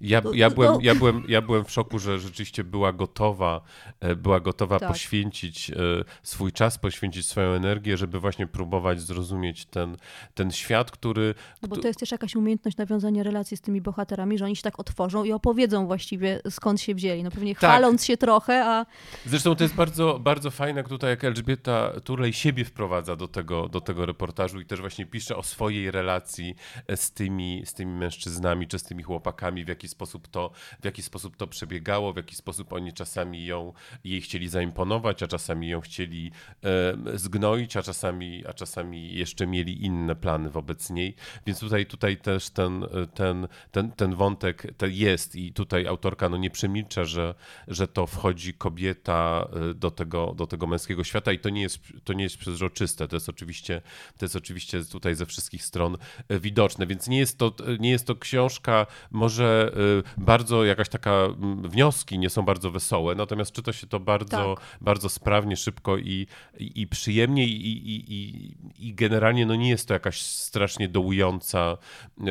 Ja, 0.00 0.20
To- 0.20 0.32
ja, 0.32 0.48
to- 0.48 0.54
byłem, 0.54 0.74
to- 0.74 0.80
ja, 0.82 0.94
byłem, 0.94 1.24
ja 1.28 1.42
byłem 1.42 1.64
w 1.64 1.70
szoku, 1.70 1.98
że 1.98 2.18
rzeczywiście 2.18 2.64
była 2.64 2.92
gotowa, 2.92 3.60
e, 4.00 4.16
była 4.16 4.40
gotowa 4.40 4.78
Tak. 4.80 4.88
poświęcić 4.88 5.70
e, 5.70 5.74
swój 6.22 6.52
czas, 6.52 6.78
poświęcić 6.78 7.26
swoją 7.26 7.50
energię, 7.52 7.96
żeby 7.96 8.20
właśnie 8.20 8.46
próbować 8.46 9.00
zrozumieć 9.00 9.66
ten, 9.66 9.96
ten 10.34 10.50
świat, 10.52 10.90
który. 10.90 11.34
No 11.62 11.68
bo 11.68 11.76
to 11.76 11.88
jest 11.88 12.00
też 12.00 12.10
jakaś 12.10 12.36
umiejętność 12.36 12.76
nawiązania 12.76 13.22
relacji 13.22 13.56
z 13.56 13.60
tymi 13.60 13.80
bohaterami, 13.80 14.38
że 14.38 14.44
oni 14.44 14.56
się 14.56 14.62
tak 14.62 14.80
otworzą 14.80 15.24
i 15.24 15.32
opowiedzą 15.32 15.86
właściwie 15.86 16.40
skąd 16.50 16.80
się 16.80 16.94
wzięli. 16.94 17.22
No 17.22 17.30
pewnie 17.30 17.54
Tak. 17.54 17.58
chwaląc 17.70 18.04
się 18.04 18.16
trochę, 18.16 18.64
a 18.64 18.86
Zresztą 19.26 19.54
to 19.56 19.64
jest 19.64 19.74
bardzo, 19.74 20.18
bardzo 20.18 20.50
fajne 20.50 20.80
jak 20.80 20.88
tutaj, 20.88 21.10
jak 21.10 21.24
Elżbieta 21.24 21.92
Turlej 22.04 22.32
siebie 22.32 22.64
wprowadza 22.64 23.16
do 23.16 23.28
tego, 23.28 23.68
do 23.68 23.80
tego 23.80 24.06
reportażu 24.06 24.60
i 24.60 24.66
też 24.66 24.80
właśnie 24.80 25.06
pisze 25.06 25.36
o 25.36 25.42
swojej 25.42 25.90
relacji 25.90 26.54
e, 26.86 26.96
z 26.96 27.10
tymi, 27.10 27.62
z 27.66 27.74
tymi 27.74 27.92
mężczyznami 27.92 28.66
czy 28.68 28.78
z 28.78 28.82
tymi 28.82 29.02
chłopakami, 29.02 29.64
w 29.64 29.68
jaki 29.68 29.83
sposób 29.88 30.28
to, 30.28 30.50
w 30.80 30.84
jaki 30.84 31.02
sposób 31.02 31.36
to 31.36 31.46
przebiegało, 31.46 32.12
w 32.12 32.16
jaki 32.16 32.36
sposób 32.36 32.72
oni 32.72 32.92
czasami 32.92 33.46
ją, 33.46 33.72
jej 34.04 34.20
chcieli 34.20 34.48
zaimponować, 34.48 35.22
a 35.22 35.26
czasami 35.26 35.68
ją 35.68 35.80
chcieli 35.80 36.30
e, 36.64 37.18
zgnoić, 37.18 37.76
a 37.76 37.82
czasami, 37.82 38.46
a 38.46 38.52
czasami 38.52 39.14
jeszcze 39.14 39.46
mieli 39.46 39.84
inne 39.84 40.16
plany 40.16 40.50
wobec 40.50 40.90
niej. 40.90 41.14
Więc 41.46 41.60
tutaj, 41.60 41.86
tutaj 41.86 42.16
też 42.16 42.50
ten, 42.50 42.86
ten, 43.14 43.48
ten, 43.70 43.92
ten 43.92 44.14
wątek 44.14 44.74
te 44.76 44.88
jest 44.88 45.36
i 45.36 45.52
tutaj 45.52 45.86
autorka 45.86 46.28
no 46.28 46.36
nie 46.36 46.50
przemilcza, 46.50 47.04
że, 47.04 47.34
że 47.68 47.88
to 47.88 48.06
wchodzi 48.06 48.54
kobieta 48.54 49.48
y, 49.70 49.74
do 49.74 49.90
tego, 49.90 50.34
do 50.36 50.46
tego 50.46 50.66
męskiego 50.66 51.04
świata 51.04 51.32
i 51.32 51.38
to 51.38 51.50
nie 51.50 51.62
jest, 51.62 51.78
to 52.04 52.12
nie 52.12 52.24
jest 52.24 52.36
przezroczyste. 52.36 53.08
To 53.08 53.16
jest 53.16 53.28
oczywiście, 53.28 53.82
to 54.18 54.24
jest 54.24 54.36
oczywiście 54.36 54.84
tutaj 54.84 55.14
ze 55.14 55.26
wszystkich 55.26 55.64
stron 55.64 55.96
y, 56.32 56.40
widoczne, 56.40 56.86
więc 56.86 57.08
nie 57.08 57.18
jest 57.18 57.38
to, 57.38 57.54
nie 57.78 57.90
jest 57.90 58.06
to 58.06 58.16
książka 58.16 58.86
może 59.10 59.72
bardzo 60.16 60.64
jakaś 60.64 60.88
taka 60.88 61.10
mm, 61.10 61.68
wnioski 61.70 62.18
nie 62.18 62.30
są 62.30 62.42
bardzo 62.42 62.70
wesołe, 62.70 63.14
natomiast 63.14 63.52
czyta 63.52 63.72
się 63.72 63.86
to 63.86 64.00
bardzo, 64.00 64.56
bardzo 64.80 65.08
sprawnie, 65.08 65.56
szybko 65.56 65.98
i, 65.98 66.26
i, 66.58 66.80
i 66.80 66.86
przyjemnie 66.86 67.46
i, 67.46 67.66
i, 67.66 68.14
i, 68.14 68.56
i 68.88 68.94
generalnie 68.94 69.46
no 69.46 69.54
nie 69.54 69.68
jest 69.68 69.88
to 69.88 69.94
jakaś 69.94 70.20
strasznie 70.22 70.88
dołująca, 70.88 71.76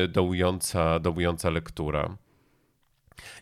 dołująca, 0.08 0.98
dołująca 0.98 1.50
lektura. 1.50 2.16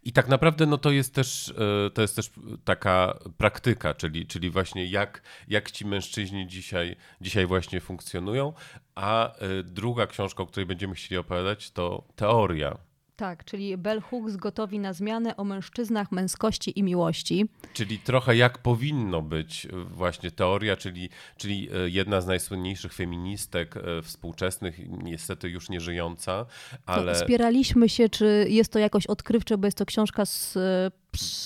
I 0.05 0.13
tak 0.13 0.29
naprawdę 0.29 0.67
no 0.67 0.79
to 0.79 0.91
jest 0.91 1.15
też, 1.15 1.55
e, 1.87 1.91
to 1.91 2.03
jest 2.03 2.17
też 2.17 2.31
taka 2.65 3.19
praktyka, 3.37 3.95
czyli, 3.95 4.27
czyli 4.27 4.51
właśnie 4.51 4.87
jak, 4.87 5.23
jak 5.49 5.71
ci 5.71 5.87
mężczyźni 5.87 6.47
dzisiaj, 6.47 6.97
dzisiaj 7.21 7.47
właśnie 7.47 7.81
funkcjonują. 7.81 8.53
A 8.95 9.33
druga 9.65 10.07
książka, 10.07 10.43
o 10.43 10.47
której 10.47 10.67
będziemy 10.67 10.95
chcieli 10.95 11.19
opowiadać, 11.19 11.71
to 11.71 12.05
teoria. 12.17 12.92
Tak, 13.23 13.45
czyli 13.45 13.77
Bell 13.77 14.01
Hooks 14.01 14.37
gotowi 14.37 14.79
na 14.79 14.93
zmianę 14.93 15.37
o 15.37 15.45
mężczyznach, 15.45 16.13
męskości 16.13 16.79
i 16.79 16.83
miłości. 16.83 17.49
Czyli 17.73 17.99
trochę 17.99 18.37
jak 18.37 18.59
powinno 18.59 19.23
być 19.23 19.67
e, 19.67 19.69
właśnie 19.85 20.31
teoria, 20.31 20.77
czyli, 20.77 21.09
czyli 21.37 21.69
e, 21.73 21.89
jedna 21.89 22.21
z 22.21 22.27
najsłynniejszych 22.27 22.95
feministek 22.95 23.77
e, 23.77 24.03
współczesnych, 24.03 24.79
niestety 25.03 25.49
już 25.49 25.69
nie 25.69 25.81
żyjąca, 25.81 26.47
ale 26.87 27.13
To 27.13 27.19
Spieraliśmy 27.19 27.89
się, 27.89 28.09
czy 28.09 28.47
jest 28.49 28.73
to 28.73 28.79
jakoś 28.79 29.07
odkrywcze, 29.07 29.59
bo 29.59 29.67
jest 29.67 29.79
to 29.79 29.87
książka 29.87 30.27
z 30.27 30.59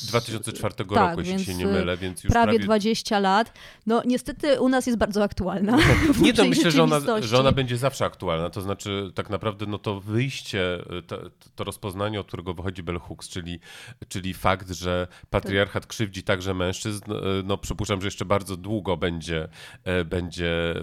2004 0.06 0.75
Tak, 0.75 0.90
roku, 0.90 1.20
jeśli 1.20 1.44
się 1.44 1.54
nie 1.54 1.66
mylę, 1.66 1.96
więc 1.96 2.25
już 2.25 2.32
prawie, 2.32 2.52
prawie 2.52 2.64
20 2.64 3.18
lat. 3.18 3.52
No 3.87 4.02
niestety 4.04 4.61
u 4.61 4.68
nas 4.68 4.87
jest 4.87 4.99
bardzo 4.99 5.23
aktualna. 5.23 5.78
w 6.14 6.20
Nie, 6.20 6.35
to 6.35 6.44
myślę, 6.44 6.70
że 6.70 6.82
ona, 6.82 7.00
że 7.20 7.38
ona 7.38 7.52
będzie 7.52 7.76
zawsze 7.76 8.04
aktualna. 8.04 8.50
To 8.50 8.61
znaczy, 8.61 9.12
tak 9.14 9.30
naprawdę, 9.30 9.66
no 9.66 9.78
to 9.78 10.00
wyjście, 10.00 10.78
to, 11.06 11.18
to 11.54 11.64
rozpoznanie, 11.64 12.20
od 12.20 12.26
którego 12.26 12.54
wychodzi 12.54 12.82
Bell 12.82 12.99
Hooks, 12.99 13.28
czyli, 13.28 13.61
czyli 14.08 14.35
fakt, 14.35 14.70
że 14.70 15.06
patriarchat 15.30 15.87
krzywdzi 15.87 16.23
także 16.23 16.54
mężczyzn, 16.54 17.12
e, 17.12 17.16
no 17.44 17.58
przypuszczam, 17.58 18.00
że 18.00 18.06
jeszcze 18.06 18.25
bardzo 18.25 18.56
długo 18.56 18.96
będzie, 18.96 19.49
e, 19.85 20.04
będzie, 20.04 20.75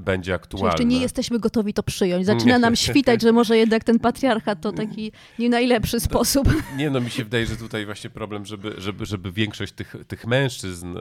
będzie 0.00 0.34
aktualne. 0.34 0.68
jeszcze 0.68 0.84
nie 0.84 1.00
jesteśmy 1.00 1.38
gotowi 1.38 1.74
to 1.74 1.82
przyjąć. 1.82 2.26
Zaczyna 2.26 2.58
nam 2.58 2.76
świtać, 2.76 3.22
że 3.22 3.32
może 3.32 3.58
jednak 3.58 3.84
ten 3.84 3.98
patriarchat 3.98 4.60
to 4.60 4.72
taki 4.82 5.12
nie 5.38 5.48
najlepszy 5.48 6.00
sposób. 6.00 6.48
Nie, 6.76 6.90
no 6.90 7.00
mi 7.00 7.10
się 7.10 7.24
wydaje, 7.24 7.46
że 7.46 7.56
tutaj 7.56 7.86
właśnie 7.86 8.09
problem, 8.10 8.46
żeby, 8.46 8.74
żeby, 8.78 9.06
żeby 9.06 9.32
większość 9.32 9.72
tych, 9.72 9.96
tych 10.08 10.26
mężczyzn 10.26 10.96
e, 10.96 11.00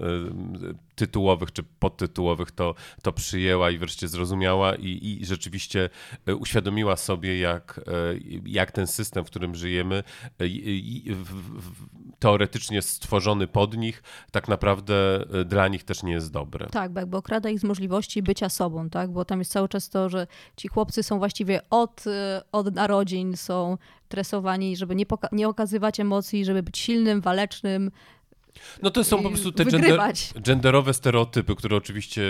tytułowych 0.96 1.52
czy 1.52 1.64
podtytułowych 1.64 2.52
to, 2.52 2.76
to 3.02 3.14
przyjęła 3.14 3.72
i 3.72 3.78
wreszcie 3.78 4.08
zrozumiała 4.08 4.76
i, 4.76 5.18
i 5.22 5.26
rzeczywiście 5.26 5.90
e, 6.26 6.36
uświadomiła 6.36 6.96
sobie, 6.96 7.40
jak, 7.40 7.80
e, 7.88 7.92
jak 8.46 8.72
ten 8.72 8.88
system, 8.88 9.26
w 9.26 9.28
którym 9.28 9.56
żyjemy, 9.56 10.04
teoretycznie 12.20 12.82
stworzony 12.82 13.48
pod 13.48 13.78
nich, 13.78 14.04
tak 14.32 14.48
naprawdę 14.48 15.26
dla 15.46 15.68
nich 15.68 15.84
też 15.84 16.04
nie 16.04 16.12
jest 16.12 16.32
dobry. 16.32 16.68
Tak, 16.72 17.06
bo 17.08 17.18
okrada 17.18 17.50
ich 17.50 17.60
z 17.60 17.64
możliwości 17.64 18.24
bycia 18.24 18.50
sobą, 18.50 18.90
tak? 18.90 19.12
Bo 19.12 19.26
tam 19.26 19.40
jest 19.40 19.52
cały 19.52 19.70
czas 19.70 19.90
to, 19.90 20.10
że 20.10 20.28
ci 20.58 20.68
chłopcy 20.68 21.04
są 21.04 21.20
właściwie 21.20 21.62
od, 21.70 22.04
od 22.52 22.76
narodzin, 22.76 23.38
są 23.38 23.78
tresowani, 24.10 24.78
żeby 24.78 24.96
nie, 24.96 25.06
nie 25.32 25.48
okazywać 25.48 26.00
emocji, 26.00 26.46
żeby 26.46 26.64
być 26.64 26.78
silnym, 26.78 27.22
walecznym, 27.22 27.92
No 28.82 28.92
to 28.92 29.04
są 29.04 29.24
po 29.24 29.30
prostu 29.30 29.52
te 29.52 29.66
gender, 29.66 30.00
genderowe 30.36 30.94
stereotypy, 30.94 31.56
które 31.56 31.78
oczywiście 31.78 32.22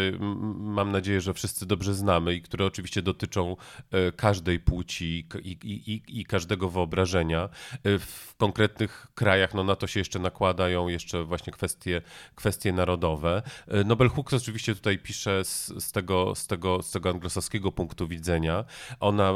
mam 0.59 0.91
nadzieję, 0.91 1.21
że 1.21 1.33
wszyscy 1.33 1.65
dobrze 1.65 1.93
znamy 1.93 2.33
i 2.35 2.41
które 2.41 2.65
oczywiście 2.65 3.01
dotyczą 3.01 3.55
e, 3.91 4.11
każdej 4.11 4.59
płci 4.59 5.27
i, 5.43 5.49
i, 5.51 5.91
i, 5.93 6.19
i 6.19 6.25
każdego 6.25 6.69
wyobrażenia. 6.69 7.49
E, 7.83 7.99
W 7.99 8.35
konkretnych 8.37 9.07
krajach 9.15 9.53
no, 9.53 9.63
na 9.63 9.75
to 9.75 9.87
się 9.87 9.99
jeszcze 9.99 10.19
nakładają 10.19 10.87
jeszcze 10.87 11.23
właśnie 11.23 11.53
kwestie, 11.53 12.01
kwestie 12.35 12.71
narodowe. 12.73 13.41
E, 13.67 13.83
Nobel 13.83 14.09
Hooks 14.09 14.33
oczywiście 14.33 14.75
tutaj 14.75 14.97
pisze 14.99 15.43
z, 15.45 15.67
z, 15.67 15.91
tego, 15.91 16.35
z, 16.35 16.47
tego, 16.47 16.81
z 16.81 16.91
tego 16.91 17.09
anglosaskiego 17.09 17.71
punktu 17.71 18.07
widzenia. 18.07 18.65
Ona, 18.99 19.33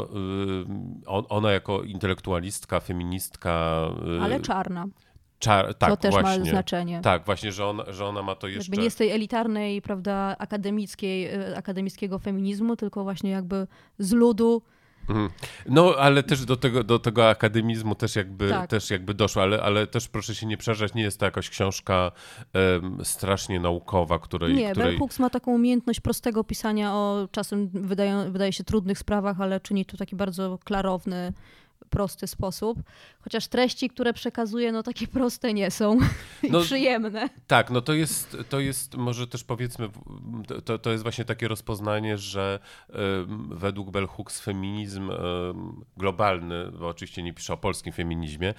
on- 1.05 1.25
ona 1.29 1.51
jako 1.51 1.83
intelektualistka, 1.83 2.79
feministka... 2.79 3.81
ale 4.21 4.39
czarna. 4.39 4.85
Czar, 5.43 5.73
tak, 5.73 5.89
to 5.89 5.97
też 5.97 6.12
właśnie. 6.12 6.39
ma 6.39 6.45
znaczenie. 6.45 7.01
Tak, 7.03 7.25
właśnie, 7.25 7.51
że 7.51 7.65
ona, 7.65 7.83
że 7.91 8.05
ona 8.05 8.21
ma 8.21 8.35
to 8.35 8.47
jeszcze. 8.47 8.71
Jakby 8.71 8.83
nie 8.83 8.91
z 8.91 8.95
tej 8.95 9.12
elitarnej, 9.12 9.81
prawda, 9.81 10.35
akademickiej, 10.39 11.35
y, 11.35 11.57
akademickiego 11.57 12.19
feminizmu, 12.19 12.75
tylko 12.75 13.03
właśnie 13.03 13.29
jakby 13.29 13.67
z 14.00 14.12
ludu. 14.12 14.62
Mhm. 15.09 15.29
No, 15.69 15.95
ale 16.00 16.23
też 16.23 16.45
do 16.45 16.57
tego, 16.57 16.83
do 16.83 17.00
tego 17.00 17.29
akademizmu 17.29 17.95
też 17.95 18.15
jakby, 18.15 18.50
Tak. 18.50 18.69
też 18.69 18.89
jakby 18.89 19.13
doszło, 19.13 19.41
ale, 19.41 19.62
ale 19.62 19.88
też 19.88 20.07
proszę 20.07 20.35
się 20.35 20.45
nie 20.45 20.57
przerażać, 20.57 20.93
nie 20.93 21.03
jest 21.03 21.19
to 21.19 21.25
jakaś 21.25 21.50
książka 21.50 22.12
em, 22.53 22.97
strasznie 23.03 23.59
naukowa, 23.59 24.19
której. 24.19 24.53
Nie, 24.53 24.71
której... 24.71 24.89
Bell 24.89 25.00
Hooks 25.00 25.19
ma 25.19 25.29
taką 25.29 25.51
umiejętność 25.51 26.00
prostego 26.00 26.43
pisania 26.43 26.93
o 26.93 27.27
czasem 27.31 27.69
wydają, 27.73 28.31
wydaje 28.31 28.53
się 28.53 28.63
trudnych 28.63 28.97
sprawach, 28.97 29.41
ale 29.41 29.59
czyni 29.59 29.85
to 29.85 29.97
taki 29.97 30.15
bardzo 30.15 30.59
klarowny, 30.63 31.33
prosty 31.89 32.27
sposób. 32.27 32.79
Chociaż 33.21 33.47
treści, 33.47 33.89
które 33.89 34.13
przekazuje, 34.13 34.71
no 34.71 34.83
takie 34.83 35.07
proste 35.07 35.53
nie 35.53 35.71
są 35.71 35.97
i 36.43 36.51
No, 36.51 36.61
przyjemne. 36.61 37.29
Tak, 37.47 37.69
no 37.69 37.81
to 37.81 37.93
jest, 37.93 38.37
to 38.49 38.59
jest 38.59 38.95
może 38.95 39.27
też 39.27 39.43
powiedzmy, 39.43 39.89
to, 40.65 40.79
to 40.79 40.91
jest 40.91 41.03
właśnie 41.03 41.25
takie 41.25 41.47
rozpoznanie, 41.47 42.17
że 42.17 42.59
według 43.49 43.91
Bell 43.91 44.07
Hooks 44.07 44.39
feminizm 44.39 45.11
em, 45.11 45.81
globalny, 45.97 46.71
bo 46.79 46.87
oczywiście 46.87 47.23
nie 47.23 47.33
pisze 47.33 47.53
o 47.53 47.57
polskim 47.57 47.93
feminizmie, 47.93 48.49
e, 48.49 48.53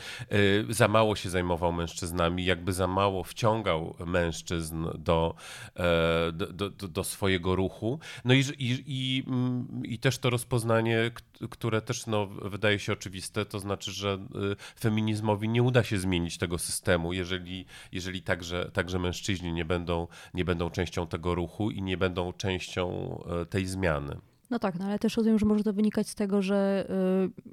za 0.69 0.89
mało 0.89 1.17
się 1.17 1.31
zajmował 1.31 1.73
mężczyznami, 1.73 2.45
jakby 2.45 2.73
za 2.73 2.87
mało 2.87 3.25
wciągał 3.25 3.95
mężczyzn 4.07 4.87
do, 4.99 5.35
e, 5.77 6.33
do, 6.33 6.47
do, 6.71 6.89
do- 6.89 7.05
swojego 7.05 7.57
ruchu. 7.57 7.99
No 8.25 8.35
i, 8.35 8.41
i, 8.59 8.85
i, 8.87 9.25
mm, 9.27 9.83
i 9.85 9.99
też 9.99 10.19
to 10.19 10.31
rozpoznanie, 10.31 11.11
które 11.51 11.83
też 11.83 12.07
no, 12.07 12.27
wydaje 12.27 12.79
się 12.79 12.93
oczywiste, 12.93 13.14
to 13.49 13.59
znaczy, 13.59 13.93
że 13.93 14.19
y, 14.53 14.81
feminizmowi 14.81 15.49
nie 15.49 15.63
uda 15.63 15.83
się 15.83 15.99
zmienić 15.99 16.39
tego 16.39 16.59
systemu, 16.59 17.13
jeżeli, 17.13 17.67
jeżeli 17.93 18.23
także, 18.23 18.71
także 18.73 18.99
mężczyźni 18.99 19.53
nie 19.53 19.65
będą, 19.65 20.09
nie 20.35 20.45
będą 20.45 20.71
częścią 20.71 21.07
tego 21.07 21.35
ruchu 21.35 21.71
i 21.71 21.83
nie 21.83 21.97
będą 21.97 22.33
częścią 22.33 23.19
e, 23.43 23.47
tej 23.47 23.67
zmiany. 23.67 24.21
No 24.51 24.59
tak, 24.59 24.79
no 24.79 24.85
ale 24.85 24.99
też 24.99 25.17
rozumiem, 25.17 25.39
że 25.39 25.47
może 25.47 25.65
to 25.65 25.73
wynikać 25.73 26.09
z 26.09 26.15
tego, 26.15 26.43
że 26.43 26.87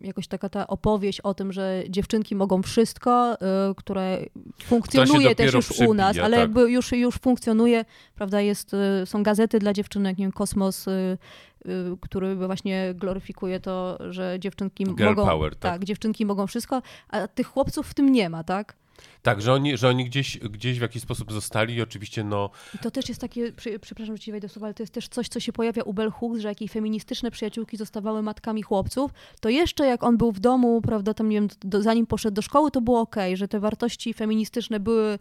y, 0.01 0.07
jakoś 0.07 0.27
taka 0.27 0.49
ta 0.49 0.67
opowieść 0.67 1.21
o 1.21 1.33
tym, 1.33 1.53
że 1.53 1.83
dziewczynki 1.89 2.35
mogą 2.35 2.61
wszystko, 2.61 3.33
y, 3.33 3.75
które 3.75 4.25
funkcjonuje 4.63 5.35
też 5.35 5.53
już 5.53 5.71
u 5.71 5.93
nas, 5.93 6.17
ale 6.17 6.37
tak. 6.37 6.39
jakby 6.39 6.71
już, 6.71 6.91
już 6.91 7.15
funkcjonuje, 7.15 7.85
prawda, 8.15 8.41
jest, 8.41 8.73
y, 8.73 9.05
są 9.05 9.23
gazety 9.23 9.59
dla 9.59 9.73
dziewczynek, 9.73 10.17
nie 10.17 10.25
wiem, 10.25 10.31
Kosmos, 10.31 10.87
y, 10.87 11.17
y, 11.65 11.97
który 12.01 12.35
właśnie 12.35 12.93
gloryfikuje 12.95 13.59
to, 13.59 13.97
że 14.09 14.35
dziewczynki 14.39 14.83
Girl 14.83 15.03
mogą... 15.03 15.25
power, 15.25 15.55
tak. 15.55 15.71
tak, 15.73 15.85
dziewczynki 15.85 16.25
mogą 16.25 16.47
wszystko, 16.47 16.81
a 17.09 17.27
tych 17.27 17.47
chłopców 17.47 17.87
w 17.87 17.93
tym 17.93 18.11
nie 18.11 18.29
ma, 18.29 18.43
tak? 18.43 18.80
Tak, 19.21 19.41
że 19.41 19.53
oni, 19.53 19.77
że 19.77 19.89
oni 19.89 20.05
gdzieś, 20.05 20.37
gdzieś 20.37 20.79
w 20.79 20.81
jakiś 20.81 21.01
sposób 21.01 21.31
zostali 21.31 21.75
i 21.75 21.81
oczywiście 21.81 22.23
no... 22.23 22.49
I 22.75 22.77
to 22.77 22.91
też 22.91 23.09
jest 23.09 23.21
takie, 23.21 23.51
przepraszam, 23.81 24.15
że 24.15 24.19
ci 24.19 24.31
wejdę 24.31 24.47
ale 24.61 24.73
to 24.73 24.83
jest 24.83 24.93
też 24.93 25.07
coś, 25.07 25.27
co 25.27 25.39
się 25.39 25.53
pojawia 25.53 25.83
u 25.83 25.93
Bell 25.93 26.11
Hooks, 26.11 26.39
że 26.39 26.47
jak 26.47 26.61
jej 26.61 26.67
feministyczne 26.67 27.31
przyjaciółki 27.31 27.77
zostawały 27.77 28.21
matkami 28.21 28.61
chłopców, 28.61 29.11
to 29.39 29.49
jeszcze 29.49 29.85
jak 29.85 30.03
on 30.03 30.17
był 30.17 30.31
w 30.31 30.39
domu, 30.39 30.81
prawda, 30.81 31.13
tam 31.13 31.29
nie 31.29 31.35
wiem, 31.35 31.47
do, 31.59 31.81
zanim 31.81 32.05
poszedł 32.05 32.35
do 32.35 32.41
szkoły, 32.41 32.71
to 32.71 32.81
było 32.81 32.99
okej, 32.99 33.37
że 33.37 33.47
te 33.47 33.59
wartości 33.59 34.13
feministyczne 34.13 34.79
były, 34.79 35.19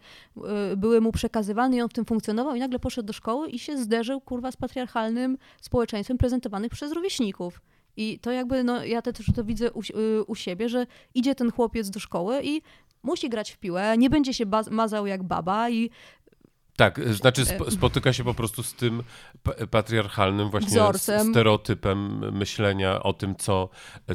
y, 0.73 0.77
były 0.77 1.01
mu 1.01 1.13
przekazywane 1.13 1.77
i 1.77 1.81
on 1.81 1.89
w 1.89 1.93
tym 1.93 2.05
funkcjonował 2.05 2.55
i 2.55 2.61
nagle 2.61 2.79
poszedł 2.79 3.07
do 3.07 3.13
szkoły 3.13 3.49
i 3.49 3.59
się 3.59 3.79
zderzył, 3.79 4.21
kurwa, 4.21 4.53
z 4.53 4.57
patriarchalnym 4.57 5.39
społeczeństwem 5.61 6.19
prezentowanych 6.19 6.73
przez 6.73 6.93
rówieśników. 6.93 7.61
I 7.97 8.19
to 8.19 8.31
jakby, 8.31 8.65
no 8.65 8.85
ja 8.85 9.03
też 9.03 9.27
to 9.35 9.45
widzę 9.45 9.73
u, 9.73 9.81
y, 9.81 10.25
u 10.25 10.35
siebie, 10.35 10.69
że 10.69 10.87
idzie 11.15 11.35
ten 11.35 11.53
chłopiec 11.53 11.91
do 11.91 12.01
szkoły 12.01 12.41
i 12.45 12.63
musi 13.03 13.29
grać 13.29 13.51
w 13.51 13.59
piłę, 13.59 13.99
nie 13.99 14.11
będzie 14.11 14.35
się 14.35 14.45
mazał 14.71 15.07
jak 15.07 15.23
baba 15.23 15.71
i 15.71 15.91
Tak, 16.81 17.01
znaczy 17.15 17.43
sp- 17.53 17.71
spotyka 17.71 18.13
się 18.13 18.25
po 18.25 18.35
prostu 18.35 18.63
z 18.63 18.75
tym 18.75 19.03
pa- 19.43 19.67
patriarchalnym 19.71 20.51
właśnie 20.51 20.69
Wzorcem. 20.69 21.31
stereotypem 21.31 22.33
myślenia 22.39 23.03
o 23.03 23.13
tym, 23.13 23.37
co, 23.37 23.69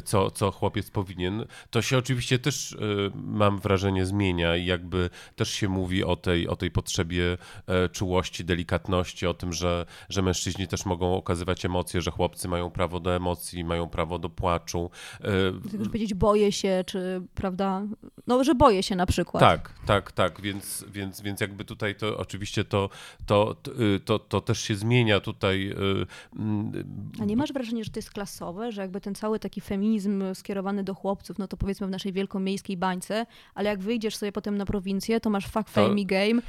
co, 0.04 0.30
co 0.30 0.50
chłopiec 0.50 0.90
powinien. 0.90 1.44
To 1.70 1.82
się 1.82 1.98
oczywiście 1.98 2.38
też, 2.38 2.76
mam 3.14 3.58
wrażenie, 3.58 4.06
zmienia 4.06 4.56
i 4.56 4.66
jakby 4.66 5.10
też 5.36 5.50
się 5.50 5.68
mówi 5.68 6.04
o 6.04 6.16
tej, 6.16 6.48
o 6.48 6.56
tej 6.56 6.70
potrzebie 6.70 7.38
e, 7.66 7.88
czułości, 7.88 8.44
delikatności, 8.44 9.26
o 9.26 9.34
tym, 9.34 9.52
że, 9.52 9.86
że 10.08 10.22
mężczyźni 10.22 10.68
też 10.68 10.86
mogą 10.86 11.14
okazywać 11.14 11.64
emocje, 11.64 12.02
że 12.02 12.10
chłopcy 12.10 12.48
mają 12.48 12.70
prawo 12.70 13.00
do 13.00 13.14
emocji, 13.16 13.64
mają 13.64 13.88
prawo 13.88 14.18
do 14.18 14.30
płaczu. 14.30 14.90
E, 15.20 15.60
tylko 15.70 15.76
już 15.76 15.88
powiedzieć 15.88 16.14
boję 16.14 16.52
się, 16.52 16.84
czy 16.86 17.22
prawda, 17.34 17.82
no 18.26 18.44
że 18.44 18.54
boję 18.54 18.82
się 18.82 18.96
na 18.96 19.06
przykład. 19.06 19.40
Tak, 19.40 19.74
tak, 19.86 20.12
tak, 20.12 20.40
więc, 20.40 20.84
więc, 20.88 21.20
więc 21.20 21.40
jakby 21.40 21.64
tutaj 21.64 21.94
to 21.94 22.18
oczywiście 22.18 22.55
to, 22.64 22.90
to, 23.26 23.54
to, 23.62 23.72
y, 23.82 24.00
to, 24.00 24.18
to 24.18 24.40
też 24.40 24.60
się 24.60 24.74
zmienia 24.74 25.20
tutaj. 25.20 25.70
y, 25.70 26.06
mm, 26.38 26.72
A 27.20 27.24
nie 27.24 27.36
masz 27.36 27.52
wrażenia, 27.52 27.84
że 27.84 27.90
to 27.90 27.98
jest 27.98 28.10
klasowe, 28.10 28.72
że 28.72 28.82
jakby 28.82 29.00
ten 29.00 29.14
cały 29.14 29.38
taki 29.38 29.60
feminizm 29.60 30.34
skierowany 30.34 30.84
do 30.84 30.94
chłopców, 30.94 31.38
no 31.38 31.48
to 31.48 31.56
powiedzmy 31.56 31.86
w 31.86 31.90
naszej 31.90 32.12
wielkomiejskiej 32.12 32.76
bańce, 32.76 33.26
ale 33.54 33.70
jak 33.70 33.80
wyjdziesz 33.80 34.16
sobie 34.16 34.32
potem 34.32 34.56
na 34.58 34.66
prowincję, 34.66 35.20
to 35.20 35.30
masz 35.30 35.46
fuck, 35.46 35.68
fame 35.68 36.00
i 36.00 36.06
game 36.06 36.42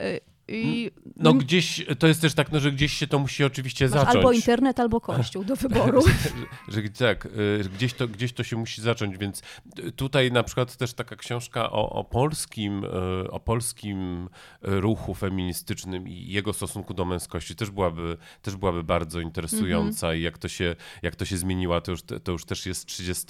y, 0.00 0.20
i 0.48 0.90
No 1.16 1.34
gdzieś, 1.34 1.86
to 1.98 2.06
jest 2.06 2.20
też 2.20 2.34
tak, 2.34 2.52
no, 2.52 2.60
że 2.60 2.72
gdzieś 2.72 2.92
się 2.92 3.06
to 3.06 3.18
musi 3.18 3.44
oczywiście 3.44 3.84
masz 3.84 3.92
zacząć. 3.92 4.16
albo 4.16 4.32
internet, 4.32 4.80
albo 4.80 5.00
kościół 5.00 5.44
do 5.44 5.56
wyboru. 5.66 6.02
że, 6.68 6.82
że 6.82 6.88
tak, 6.88 7.26
y, 7.26 7.70
gdzieś 7.74 7.94
to, 7.94 8.08
gdzieś 8.08 8.32
to 8.32 8.44
się 8.44 8.56
musi 8.56 8.82
zacząć, 8.82 9.18
więc 9.18 9.42
y, 9.78 9.92
tutaj 9.92 10.32
na 10.32 10.42
przykład 10.42 10.76
też 10.76 10.94
taka 10.94 11.16
książka 11.16 11.70
o, 11.70 11.90
o 11.90 12.04
polskim, 12.04 12.84
y, 12.84 13.30
o 13.30 13.40
polskim 13.40 14.28
ruchu 14.62 15.14
feministycznym 15.14 16.08
i 16.08 16.26
jego 16.26 16.52
stosunku 16.52 16.94
do 16.94 17.04
męskości 17.04 17.56
też 17.56 17.70
byłaby, 17.70 18.16
też 18.42 18.56
byłaby 18.56 18.84
bardzo 18.84 19.20
interesująca 19.20 20.14
i 20.14 20.22
jak 20.22 20.38
to 20.38 20.48
się, 20.48 20.76
jak 21.02 21.16
to 21.16 21.24
się 21.24 21.36
zmieniła, 21.36 21.80
to 21.80 21.90
już, 21.90 22.02
to 22.02 22.32
już 22.32 22.44
też 22.44 22.66
jest 22.66 22.86
30 22.86 23.26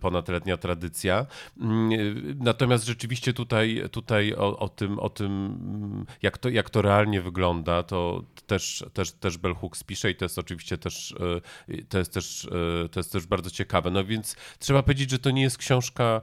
ponadletnia 0.00 0.56
tradycja. 0.56 1.26
Mm, 1.60 1.92
y, 1.92 2.36
Natomiast 2.40 2.84
rzeczywiście 2.84 3.32
tutaj, 3.32 3.82
tutaj 3.90 4.34
o, 4.34 4.58
o 4.58 4.68
tym, 4.68 4.98
o 4.98 5.08
tym 5.08 5.58
jak, 6.22 6.38
to, 6.38 6.48
jak 6.48 6.70
to 6.70 6.82
realnie 6.82 7.22
wygląda, 7.22 7.82
to 7.82 8.24
też, 8.46 8.84
też, 8.92 9.12
też 9.12 9.38
Bell 9.38 9.54
Hooks 9.54 9.84
pisze 9.84 10.10
i 10.10 10.14
to 10.14 10.24
jest 10.24 10.38
oczywiście 10.38 10.78
też, 10.78 11.14
y, 11.68 11.84
to 11.88 11.98
jest 11.98 12.14
też, 12.14 12.44
y, 12.44 12.88
to 12.88 13.00
jest 13.00 13.12
też 13.12 13.26
bardzo 13.26 13.50
ciekawe. 13.50 13.90
No 13.90 14.04
więc 14.04 14.36
trzeba 14.58 14.82
powiedzieć, 14.82 15.10
że 15.10 15.18
to 15.18 15.30
nie 15.30 15.42
jest 15.42 15.58
książka 15.58 16.20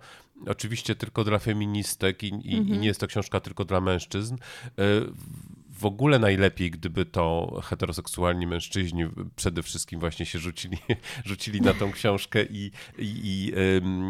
oczywiście 0.47 0.95
tylko 0.95 1.23
dla 1.23 1.39
feministek 1.39 2.23
i, 2.23 2.27
i, 2.27 2.53
i 2.53 2.77
nie 2.77 2.87
jest 2.87 2.99
to 2.99 3.07
książka 3.07 3.39
tylko 3.39 3.65
dla 3.65 3.81
mężczyzn. 3.81 4.35
W 5.79 5.86
ogóle 5.86 6.19
najlepiej, 6.19 6.71
gdyby 6.71 7.05
to 7.05 7.53
heteroseksualni 7.63 8.48
mężczyźni 8.48 9.03
przede 9.36 9.63
wszystkim 9.63 10.00
właśnie 10.00 10.25
się 10.25 10.39
rzucili, 10.39 10.77
rzucili 11.25 11.62
na 11.62 11.74
tą 11.74 11.91
książkę 11.91 12.43
i, 12.43 12.71
i, 12.98 13.51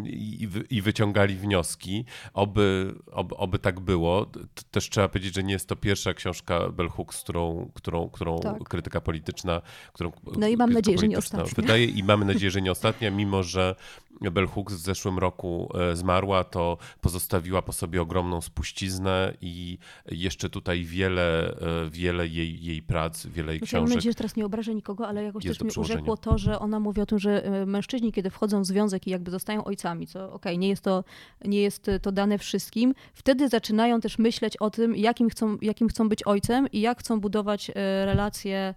i, 0.06 0.44
i, 0.44 0.48
wy- 0.48 0.66
i 0.70 0.82
wyciągali 0.82 1.36
wnioski. 1.36 2.06
Oby, 2.34 2.96
oby, 3.12 3.36
oby 3.38 3.60
tak 3.60 3.80
było. 3.80 4.32
Też 4.72 4.90
trzeba 4.90 5.08
powiedzieć, 5.10 5.36
że 5.36 5.44
nie 5.44 5.54
jest 5.54 5.68
to 5.70 5.76
pierwsza 5.76 6.14
książka 6.14 6.70
Bell 6.70 6.90
Hooks, 6.90 7.22
którą, 7.24 7.72
którą, 7.74 8.10
którą 8.10 8.40
Tak. 8.40 8.64
krytyka 8.64 9.02
polityczna, 9.02 9.62
którą 9.94 10.12
No 10.38 10.48
i 10.48 10.58
mam 10.58 10.74
nadzieję, 10.74 10.98
że 10.98 11.08
nie 11.08 11.18
ostatnia. 11.18 11.52
Wydaje 11.56 11.86
i 11.86 12.04
mamy 12.04 12.26
nadzieję, 12.34 12.52
że 12.52 12.62
nie 12.62 12.72
ostatnia, 12.72 13.12
mimo 13.12 13.44
że 13.44 13.76
Bell 14.22 14.48
Hooks 14.48 14.74
w 14.74 14.80
zeszłym 14.80 15.20
roku 15.20 15.72
e, 15.78 15.96
zmarła, 15.96 16.44
to 16.44 16.78
pozostawiła 17.02 17.62
po 17.62 17.74
sobie 17.74 18.02
ogromną 18.02 18.42
spuściznę 18.42 19.34
i 19.42 19.78
jeszcze 20.12 20.50
tutaj 20.50 20.84
wiele, 20.84 21.56
wiele 21.92 22.28
jej, 22.28 22.64
jej 22.64 22.82
prac, 22.82 23.26
wiele 23.26 23.52
jej 23.52 23.60
Znaczy, 23.60 23.76
ja 23.76 23.80
mam 23.80 23.86
książek. 23.86 23.98
nadzieję, 23.98 24.12
że 24.12 24.18
teraz 24.18 24.36
nie 24.36 24.46
obrażę 24.46 24.76
nikogo, 24.76 25.08
ale 25.08 25.24
jakoś 25.24 25.44
też 25.44 25.58
przełożenia. 25.58 26.00
urzekło 26.00 26.18
to, 26.18 26.38
że 26.38 26.60
ona 26.60 26.80
mówi 26.80 27.02
o 27.02 27.06
tym, 27.06 27.20
że 27.20 27.62
y, 27.62 27.66
mężczyźni, 27.66 28.12
kiedy 28.12 28.30
wchodzą 28.30 28.62
w 28.62 28.66
związek 28.66 29.08
i 29.08 29.10
jakby 29.10 29.32
zostają 29.32 29.64
ojcami, 29.64 30.08
co 30.08 30.34
okej, 30.34 30.58
nie, 30.58 30.70
jest 30.70 30.84
to, 30.84 31.04
nie 31.46 31.62
jest 31.62 31.92
to 32.02 32.12
dane 32.12 32.38
wszystkim, 32.38 32.94
wtedy 33.14 33.50
zaczynają 33.50 34.02
też 34.02 34.20
myśleć 34.20 34.58
o 34.58 34.70
tym, 34.70 34.96
jakim 34.96 35.30
chcą, 35.30 35.58
jakim 35.62 35.88
chcą 35.88 36.10
być 36.10 36.28
ojcem 36.28 36.68
i 36.72 36.82
jak 36.82 37.00
chcą 37.00 37.20
budować 37.20 37.70
y, 37.70 37.74
relacje 38.06 38.74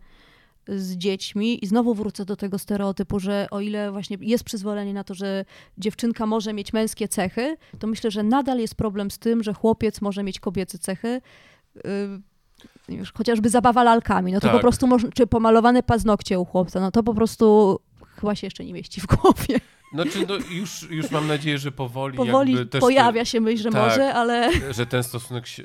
z 0.68 0.96
dziećmi 0.96 1.64
i 1.64 1.66
znowu 1.66 1.94
wrócę 1.94 2.24
do 2.24 2.36
tego 2.36 2.58
stereotypu, 2.58 3.20
że 3.20 3.46
o 3.50 3.60
ile 3.60 3.92
właśnie 3.92 4.16
jest 4.20 4.44
przyzwolenie 4.44 4.94
na 4.94 5.04
to, 5.04 5.14
że 5.14 5.44
dziewczynka 5.78 6.26
może 6.26 6.52
mieć 6.52 6.72
męskie 6.72 7.08
cechy, 7.08 7.56
to 7.78 7.86
myślę, 7.86 8.10
że 8.10 8.22
nadal 8.22 8.58
jest 8.58 8.74
problem 8.74 9.10
z 9.10 9.18
tym, 9.18 9.42
że 9.42 9.54
chłopiec 9.54 10.00
może 10.00 10.22
mieć 10.22 10.40
kobiece 10.40 10.78
cechy. 10.78 11.20
Chociażby 13.14 13.48
zabawa 13.50 13.82
lalkami, 13.82 14.32
no 14.32 14.40
to 14.40 14.46
Tak. 14.46 14.56
po 14.56 14.60
prostu 14.60 14.86
czy 15.14 15.26
pomalowane 15.26 15.82
paznokcie 15.82 16.38
u 16.38 16.44
chłopca, 16.44 16.80
no 16.80 16.90
to 16.90 17.02
po 17.02 17.14
prostu 17.14 17.78
chyba 18.20 18.34
się 18.34 18.46
jeszcze 18.46 18.64
nie 18.64 18.72
mieści 18.72 19.00
w 19.00 19.06
głowie. 19.06 19.60
Znaczy, 19.94 20.26
no, 20.28 20.34
już, 20.50 20.90
już 20.90 21.10
mam 21.10 21.26
nadzieję, 21.28 21.58
że 21.58 21.72
powoli, 21.72 22.16
Powoli 22.16 22.56
pojawia 22.80 23.24
się 23.24 23.40
myśl, 23.40 23.62
że 23.62 23.70
tak. 23.70 23.90
może, 23.90 24.14
ale 24.14 24.50
że 24.72 24.86
ten 24.86 25.02
stosunek 25.02 25.46
się, 25.46 25.64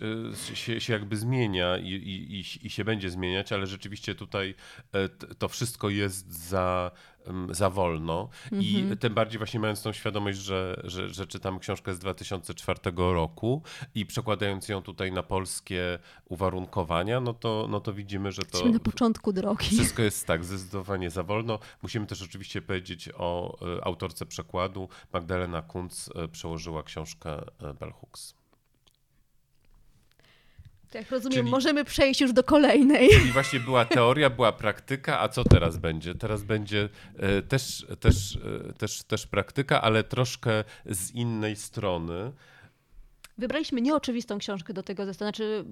się, 0.54 0.82
się 0.82 0.94
jakby 0.94 1.18
zmienia 1.18 1.78
i, 1.78 1.90
i, 1.90 2.68
i, 2.68 2.70
się 2.70 2.84
będzie 2.86 3.10
zmieniać, 3.10 3.52
ale 3.52 3.68
rzeczywiście 3.68 4.16
tutaj 4.16 4.56
e, 4.94 5.10
to 5.10 5.48
wszystko 5.48 5.90
jest 5.90 6.32
za, 6.50 6.92
za 7.52 7.70
wolno 7.70 8.30
i 8.52 8.76
Mhm. 8.80 8.98
tym 8.98 9.14
bardziej 9.14 9.38
właśnie 9.38 9.60
mając 9.60 9.82
tą 9.82 9.94
świadomość, 9.94 10.38
że, 10.40 10.82
że, 10.84 11.10
że 11.10 11.28
czytam 11.28 11.60
książkę 11.60 11.94
z 11.94 12.00
2004 12.00 12.80
roku 12.96 13.62
i 13.96 14.06
przekładając 14.06 14.70
ją 14.70 14.82
tutaj 14.82 15.12
na 15.12 15.24
polskie 15.24 16.00
uwarunkowania, 16.26 17.20
no 17.20 17.34
to, 17.34 17.68
no 17.70 17.80
to 17.80 17.94
widzimy, 17.94 18.32
że 18.32 18.42
to 18.42 18.48
jesteśmy 18.48 18.72
na 18.72 18.80
początku 18.80 19.34
drogi. 19.34 19.68
wszystko 19.68 20.02
jest 20.02 20.28
tak, 20.28 20.46
zdecydowanie 20.46 21.10
za 21.10 21.24
wolno. 21.24 21.60
Musimy 21.82 22.06
też 22.06 22.22
oczywiście 22.22 22.62
powiedzieć 22.62 23.10
o 23.18 23.58
e, 23.78 23.82
autorce 24.18 24.26
przekładu. 24.26 24.90
Magdalena 25.14 25.62
Kunc 25.62 26.10
e, 26.16 26.28
przełożyła 26.28 26.84
książkę 26.84 27.30
e, 27.62 27.74
Bell 27.74 27.92
Hooks. 27.92 28.34
To 30.92 30.98
Jak 30.98 31.12
rozumiem, 31.12 31.40
Czyli- 31.40 31.52
możemy 31.52 31.86
przejść 31.86 32.22
już 32.22 32.34
do 32.34 32.44
kolejnej. 32.44 33.10
I 33.28 33.32
właśnie 33.32 33.60
była 33.60 33.86
teoria, 33.86 34.30
była 34.30 34.52
praktyka, 34.52 35.20
a 35.20 35.30
co 35.30 35.44
teraz 35.44 35.78
będzie? 35.78 36.16
Teraz 36.16 36.44
będzie 36.44 36.90
e, 37.18 37.42
też, 37.42 37.86
też, 38.00 38.38
też, 38.78 39.04
też 39.04 39.28
praktyka, 39.28 39.82
ale 39.82 40.04
troszkę 40.04 40.64
z 40.86 41.12
innej 41.12 41.56
strony. 41.56 42.32
Wybraliśmy 43.38 43.82
nieoczywistą 43.82 44.38
książkę 44.38 44.74
do 44.74 44.84
tego 44.84 45.06
zestawu, 45.06 45.26
znaczy 45.28 45.66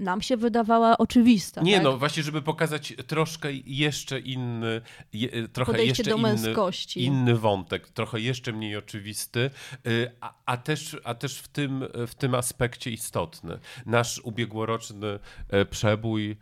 nam 0.00 0.22
się 0.22 0.36
wydawała 0.36 0.98
oczywista. 0.98 1.62
Nie, 1.62 1.74
tak? 1.74 1.84
no 1.84 1.98
właśnie, 1.98 2.22
żeby 2.22 2.42
pokazać 2.42 2.94
troszkę 3.06 3.48
jeszcze 3.66 4.20
inny, 4.20 4.80
je, 5.12 5.48
trochę 5.48 5.72
Podejście 5.72 6.02
jeszcze 6.02 6.18
inny, 6.18 6.54
inny 6.96 7.36
wątek, 7.36 7.88
trochę 7.88 8.20
jeszcze 8.20 8.52
mniej 8.52 8.76
oczywisty, 8.76 9.50
y, 9.86 10.10
a, 10.20 10.34
a, 10.46 10.56
też, 10.56 10.96
a 11.04 11.14
też 11.14 11.38
w 11.38 11.48
tym, 11.48 11.84
w 12.06 12.14
tym 12.14 12.34
aspekcie 12.34 12.90
istotny. 12.90 13.58
Nasz 13.86 14.18
ubiegłoroczny 14.18 15.18
e, 15.48 15.64
przebój, 15.64 16.36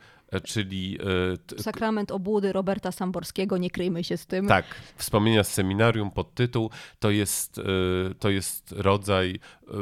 czyli 0.45 0.99
e, 1.59 1.62
Sakrament 1.62 2.11
obłudy 2.11 2.53
Roberta 2.53 2.93
Samborskiego, 2.93 3.59
nie 3.59 3.71
kryjmy 3.71 4.05
się 4.05 4.17
z 4.17 4.27
tym. 4.27 4.47
tak, 4.47 4.64
wspomnienia 4.97 5.45
z 5.45 5.53
seminarium, 5.53 6.11
podtytuł, 6.11 6.71
to 6.99 7.11
jest, 7.11 7.59
e, 7.59 7.62
to 8.14 8.31
jest 8.31 8.73
rodzaj 8.73 9.41
e, 9.69 9.73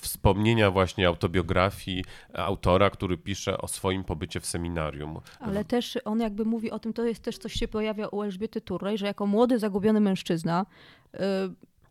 wspomnienia 0.00 0.70
właśnie 0.70 1.06
autobiografii 1.06 2.04
autora, 2.34 2.90
który 2.90 3.18
pisze 3.18 3.58
o 3.58 3.68
swoim 3.68 4.04
pobycie 4.04 4.40
w 4.40 4.46
seminarium. 4.46 5.20
Ale 5.40 5.64
też 5.64 5.98
on 6.04 6.20
jakby 6.20 6.44
mówi 6.44 6.70
o 6.70 6.78
tym, 6.78 6.92
to 6.92 7.04
jest 7.04 7.22
też 7.22 7.38
coś 7.38 7.52
się 7.52 7.68
pojawia 7.68 8.08
u 8.08 8.22
Elżbiety 8.22 8.60
Turlej, 8.60 8.98
że 8.98 9.06
jako 9.06 9.26
młody, 9.26 9.58
zagubiony 9.58 10.00
mężczyzna 10.00 10.66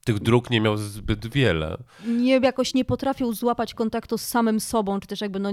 Tych 0.08 0.20
dróg 0.20 0.50
nie 0.50 0.62
miał 0.62 0.78
zbyt 0.78 1.28
wiele. 1.28 1.78
nie, 2.06 2.40
jakoś 2.44 2.74
nie 2.74 2.86
potrafił 2.86 3.34
złapać 3.34 3.74
kontaktu 3.74 4.18
z 4.18 4.22
samym 4.22 4.60
sobą, 4.60 5.00
czy 5.00 5.08
też 5.08 5.22
jakby 5.22 5.40
no, 5.40 5.50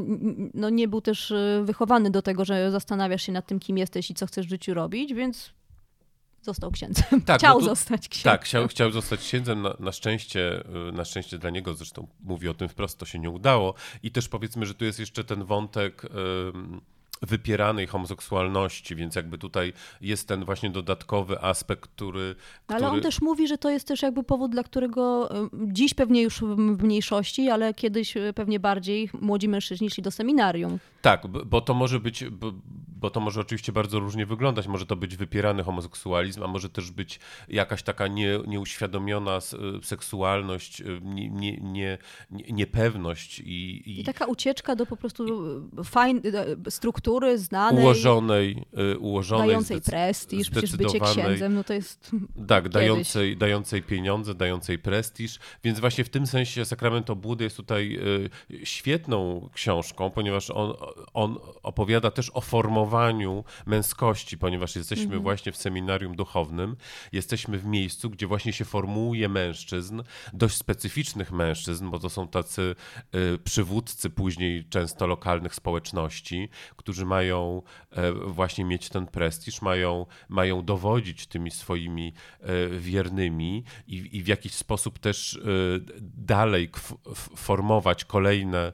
no 0.54 0.70
nie 0.70 0.88
był 0.88 1.00
też 1.00 1.30
y, 1.30 1.62
wychowany 1.64 2.10
do 2.10 2.22
tego, 2.22 2.44
że 2.44 2.70
zastanawiasz 2.70 3.22
się 3.22 3.32
nad 3.32 3.46
tym, 3.46 3.60
kim 3.60 3.78
jesteś 3.78 4.10
i 4.10 4.14
co 4.14 4.26
chcesz 4.26 4.46
w 4.46 4.50
życiu 4.50 4.74
robić, 4.74 5.14
więc 5.14 5.50
został 6.42 6.70
księdzem. 6.70 7.04
Tak, 7.26 7.38
chciał 7.38 7.58
to- 7.60 7.64
zostać 7.64 8.08
księdzem. 8.08 8.32
Tak, 8.32 8.44
chciał, 8.44 8.68
chciał 8.68 8.90
zostać 8.90 9.20
księdzem. 9.20 9.62
Na, 9.62 9.74
na, 9.80 9.92
szczęście, 9.92 10.64
y, 10.88 10.92
na 10.92 11.04
szczęście 11.04 11.38
dla 11.38 11.50
niego, 11.50 11.74
zresztą 11.74 12.06
mówi 12.20 12.48
o 12.48 12.54
tym 12.54 12.68
wprost, 12.68 12.98
to 12.98 13.06
się 13.06 13.18
nie 13.18 13.30
udało. 13.30 13.74
I 14.02 14.10
też 14.10 14.28
powiedzmy, 14.28 14.66
że 14.66 14.74
tu 14.74 14.84
jest 14.84 14.98
jeszcze 14.98 15.24
ten 15.24 15.44
wątek 15.44 16.02
ym, 16.04 16.80
wypieranej 17.22 17.86
homoseksualności, 17.86 18.96
więc 18.96 19.14
jakby 19.14 19.38
tutaj 19.38 19.72
jest 20.00 20.28
ten 20.28 20.44
właśnie 20.44 20.70
dodatkowy 20.70 21.40
aspekt, 21.42 21.90
który. 21.90 22.34
Ale 22.68 22.76
który... 22.78 22.92
on 22.92 23.00
też 23.00 23.20
mówi, 23.20 23.48
że 23.48 23.58
to 23.58 23.70
jest 23.70 23.88
też 23.88 24.02
jakby 24.02 24.22
powód, 24.24 24.50
dla 24.52 24.62
którego 24.62 25.30
dziś 25.66 25.94
pewnie 25.94 26.22
już 26.22 26.40
w 26.40 26.82
mniejszości, 26.82 27.50
ale 27.50 27.74
kiedyś 27.74 28.16
y, 28.16 28.32
pewnie 28.34 28.60
bardziej 28.60 29.10
młodzi 29.20 29.48
mężczyźni 29.48 29.90
szli 29.90 30.02
do 30.02 30.10
seminarium. 30.10 30.78
Tak, 31.02 31.26
bo 31.26 31.60
to 31.60 31.74
może 31.74 32.00
być, 32.00 32.24
bo, 32.24 32.52
bo 33.00 33.10
to 33.10 33.20
może 33.20 33.40
oczywiście 33.40 33.72
bardzo 33.72 33.98
różnie 34.00 34.26
wyglądać. 34.26 34.66
Może 34.66 34.86
to 34.86 34.96
być 34.96 35.16
wypierany 35.16 35.62
homoseksualizm, 35.62 36.42
a 36.42 36.46
może 36.46 36.68
też 36.70 36.90
być 36.90 37.20
jakaś 37.48 37.82
taka 37.82 38.08
nie, 38.08 38.38
nieuświadomiona 38.46 39.36
s- 39.36 39.56
seksualność, 39.82 40.80
y, 40.80 41.00
nie, 41.02 41.30
nie, 41.30 41.56
nie, 41.60 41.98
nie, 42.30 42.44
niepewność 42.52 43.40
i, 43.40 43.44
i, 43.90 44.00
I 44.00 44.04
taka 44.04 44.26
ucieczka 44.26 44.76
do 44.76 44.86
po 44.86 44.96
prostu 44.96 45.42
fajn, 45.84 46.20
y, 46.24 46.56
struktury 47.04 47.38
znanej, 47.38 47.84
ułożonej, 47.84 48.64
y, 48.94 48.98
ułożonej 48.98 49.48
dającej 49.48 49.80
prestiż, 49.80 50.50
przecież 50.50 50.76
bycie 50.76 51.00
księdzem, 51.00 51.54
no 51.54 51.64
to 51.64 51.72
jest... 51.72 52.10
Tak, 52.48 52.68
dającej, 52.68 53.36
dającej 53.36 53.82
pieniądze, 53.82 54.34
dającej 54.34 54.78
prestiż. 54.78 55.38
Więc 55.64 55.80
właśnie 55.80 56.04
w 56.04 56.08
tym 56.08 56.26
sensie 56.26 56.64
Sakrament 56.64 57.10
Obłudy 57.10 57.44
jest 57.44 57.56
tutaj 57.56 57.98
y, 58.50 58.66
świetną 58.66 59.48
książką, 59.54 60.10
ponieważ 60.10 60.50
on, 60.50 60.72
on 61.14 61.36
opowiada 61.62 62.10
też 62.10 62.30
o 62.34 62.40
formowaniu 62.40 63.44
męskości, 63.66 64.38
ponieważ 64.38 64.76
jesteśmy 64.76 65.04
Mhm. 65.04 65.22
właśnie 65.22 65.52
w 65.52 65.56
seminarium 65.56 66.16
duchownym, 66.16 66.76
jesteśmy 67.12 67.58
w 67.58 67.66
miejscu, 67.66 68.10
gdzie 68.10 68.26
właśnie 68.26 68.52
się 68.52 68.64
formułuje 68.64 69.28
mężczyzn, 69.28 70.02
dość 70.32 70.56
specyficznych 70.56 71.32
mężczyzn, 71.32 71.90
bo 71.90 71.98
to 71.98 72.10
są 72.10 72.28
tacy 72.28 72.74
y, 73.14 73.38
przywódcy 73.38 74.10
później 74.10 74.64
często 74.70 75.06
lokalnych 75.06 75.54
społeczności, 75.54 76.48
którzy 76.76 76.93
mają 77.02 77.62
e, 77.90 78.12
właśnie 78.12 78.64
mieć 78.64 78.88
ten 78.88 79.06
prestiż, 79.06 79.62
mają, 79.62 80.06
mają 80.28 80.64
dowodzić 80.64 81.26
tymi 81.26 81.50
swoimi 81.50 82.12
e, 82.40 82.68
wiernymi 82.68 83.64
i, 83.86 84.08
i 84.12 84.22
w 84.22 84.26
jakiś 84.26 84.54
sposób 84.54 84.98
też 84.98 85.34
e, 85.36 85.40
dalej 86.00 86.70
formować 87.36 88.04
kolejne, 88.04 88.72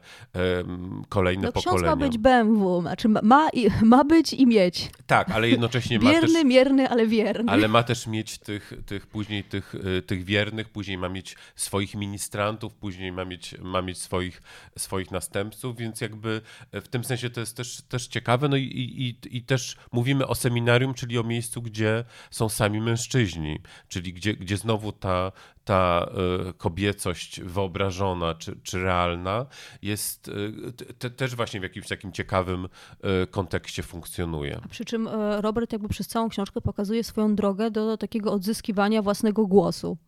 kolejne 1.09 1.43
No 1.43 1.53
ksiądz 1.53 1.65
pokolenia. 1.65 1.97
ma 1.97 1.97
być 1.97 2.19
BMW, 2.19 2.81
znaczy 2.81 3.09
ma, 3.09 3.49
i, 3.53 3.69
ma 3.83 4.05
być 4.05 4.33
i 4.33 4.47
mieć. 4.47 4.91
Tak, 5.07 5.31
ale 5.31 5.49
jednocześnie 5.49 5.99
ma 5.99 6.11
też... 6.11 6.21
Bierny, 6.21 6.45
mierny, 6.45 6.89
ale 6.89 7.07
wierny. 7.07 7.53
Ale 7.53 7.69
ma 7.69 7.83
też 7.83 8.07
mieć 8.07 8.39
tych, 8.39 8.73
tych 8.87 9.07
później 9.07 9.45
tych, 9.45 9.75
tych 10.07 10.25
wiernych, 10.25 10.69
później 10.69 10.99
ma 10.99 11.09
mieć 11.09 11.37
swoich 11.55 11.95
ministrantów, 11.95 12.75
później 12.75 13.13
ma 13.13 13.25
mieć, 13.25 13.55
ma 13.59 13.83
mieć 13.83 13.99
swoich, 13.99 14.43
swoich 14.79 15.11
następców, 15.11 15.77
więc 15.77 16.01
jakby 16.01 16.41
w 16.73 16.89
tym 16.89 17.05
sensie 17.05 17.31
to 17.31 17.41
jest 17.41 17.57
też, 17.57 17.83
też 17.89 18.09
ciekawe. 18.11 18.49
No 18.49 18.57
i, 18.57 18.62
i, 18.62 19.37
i 19.37 19.42
też 19.42 19.77
mówimy 19.92 20.27
o 20.27 20.35
seminarium, 20.35 20.94
czyli 20.94 21.18
o 21.18 21.23
miejscu, 21.23 21.62
gdzie 21.62 22.05
są 22.31 22.49
sami 22.49 22.81
mężczyźni, 22.81 23.61
czyli 23.88 24.12
gdzie, 24.12 24.35
gdzie 24.35 24.57
znowu 24.57 24.92
ta, 24.92 25.33
ta 25.64 26.11
y, 26.49 26.53
kobiecość 26.53 27.40
wyobrażona 27.40 28.35
czy, 28.35 28.61
czy 28.62 28.83
realna 28.83 29.46
jest 29.83 30.29
y, 30.29 30.73
te, 30.99 31.11
też 31.11 31.37
właśnie 31.37 31.61
w 31.61 31.62
jakimś 31.62 31.88
takim 31.88 32.12
ciekawym 32.12 32.64
y, 32.64 33.27
kontekście 33.27 33.83
funkcjonuje. 33.83 34.61
Przy 34.70 34.85
czym 34.85 35.09
e, 35.09 35.40
Robert 35.40 35.73
jakby 35.73 35.88
przez 35.88 36.09
całą 36.09 36.29
książkę 36.29 36.61
pokazuje 36.61 37.05
swoją 37.05 37.35
drogę 37.35 37.70
do 37.70 37.96
takiego 37.96 38.33
odzyskiwania 38.33 39.03
własnego 39.03 39.46
głosu. 39.46 39.99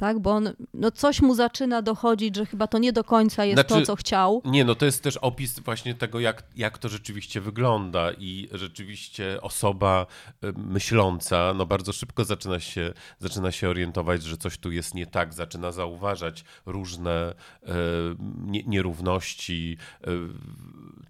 Tak, 0.00 0.18
bo 0.18 0.30
on, 0.30 0.52
no 0.74 0.90
coś 0.90 1.20
mu 1.22 1.34
zaczyna 1.34 1.82
dochodzić, 1.82 2.36
że 2.36 2.46
chyba 2.46 2.66
to 2.66 2.78
nie 2.78 2.92
do 2.92 3.04
końca 3.04 3.44
jest 3.44 3.56
Znaczy- 3.56 3.80
to, 3.80 3.86
co 3.86 3.96
chciał. 3.96 4.42
Nie, 4.44 4.64
no 4.64 4.74
to 4.74 4.84
jest 4.84 5.02
też 5.02 5.16
opis 5.16 5.58
właśnie 5.58 5.94
tego, 5.94 6.20
jak, 6.20 6.42
jak 6.56 6.78
to 6.78 6.88
rzeczywiście 6.88 7.40
wygląda 7.40 8.12
i 8.12 8.48
rzeczywiście 8.52 9.38
osoba 9.42 10.06
y, 10.44 10.52
myśląca, 10.56 11.54
no 11.54 11.66
bardzo 11.66 11.92
szybko 11.92 12.24
zaczyna 12.24 12.60
się, 12.60 12.92
zaczyna 13.18 13.52
się 13.52 13.68
orientować, 13.68 14.22
że 14.22 14.36
coś 14.36 14.58
tu 14.58 14.72
jest 14.72 14.94
nie 14.94 15.06
tak, 15.06 15.34
zaczyna 15.34 15.72
zauważać 15.72 16.44
różne 16.66 17.34
nie, 18.46 18.62
nierówności, 18.62 19.76
y, 20.08 20.10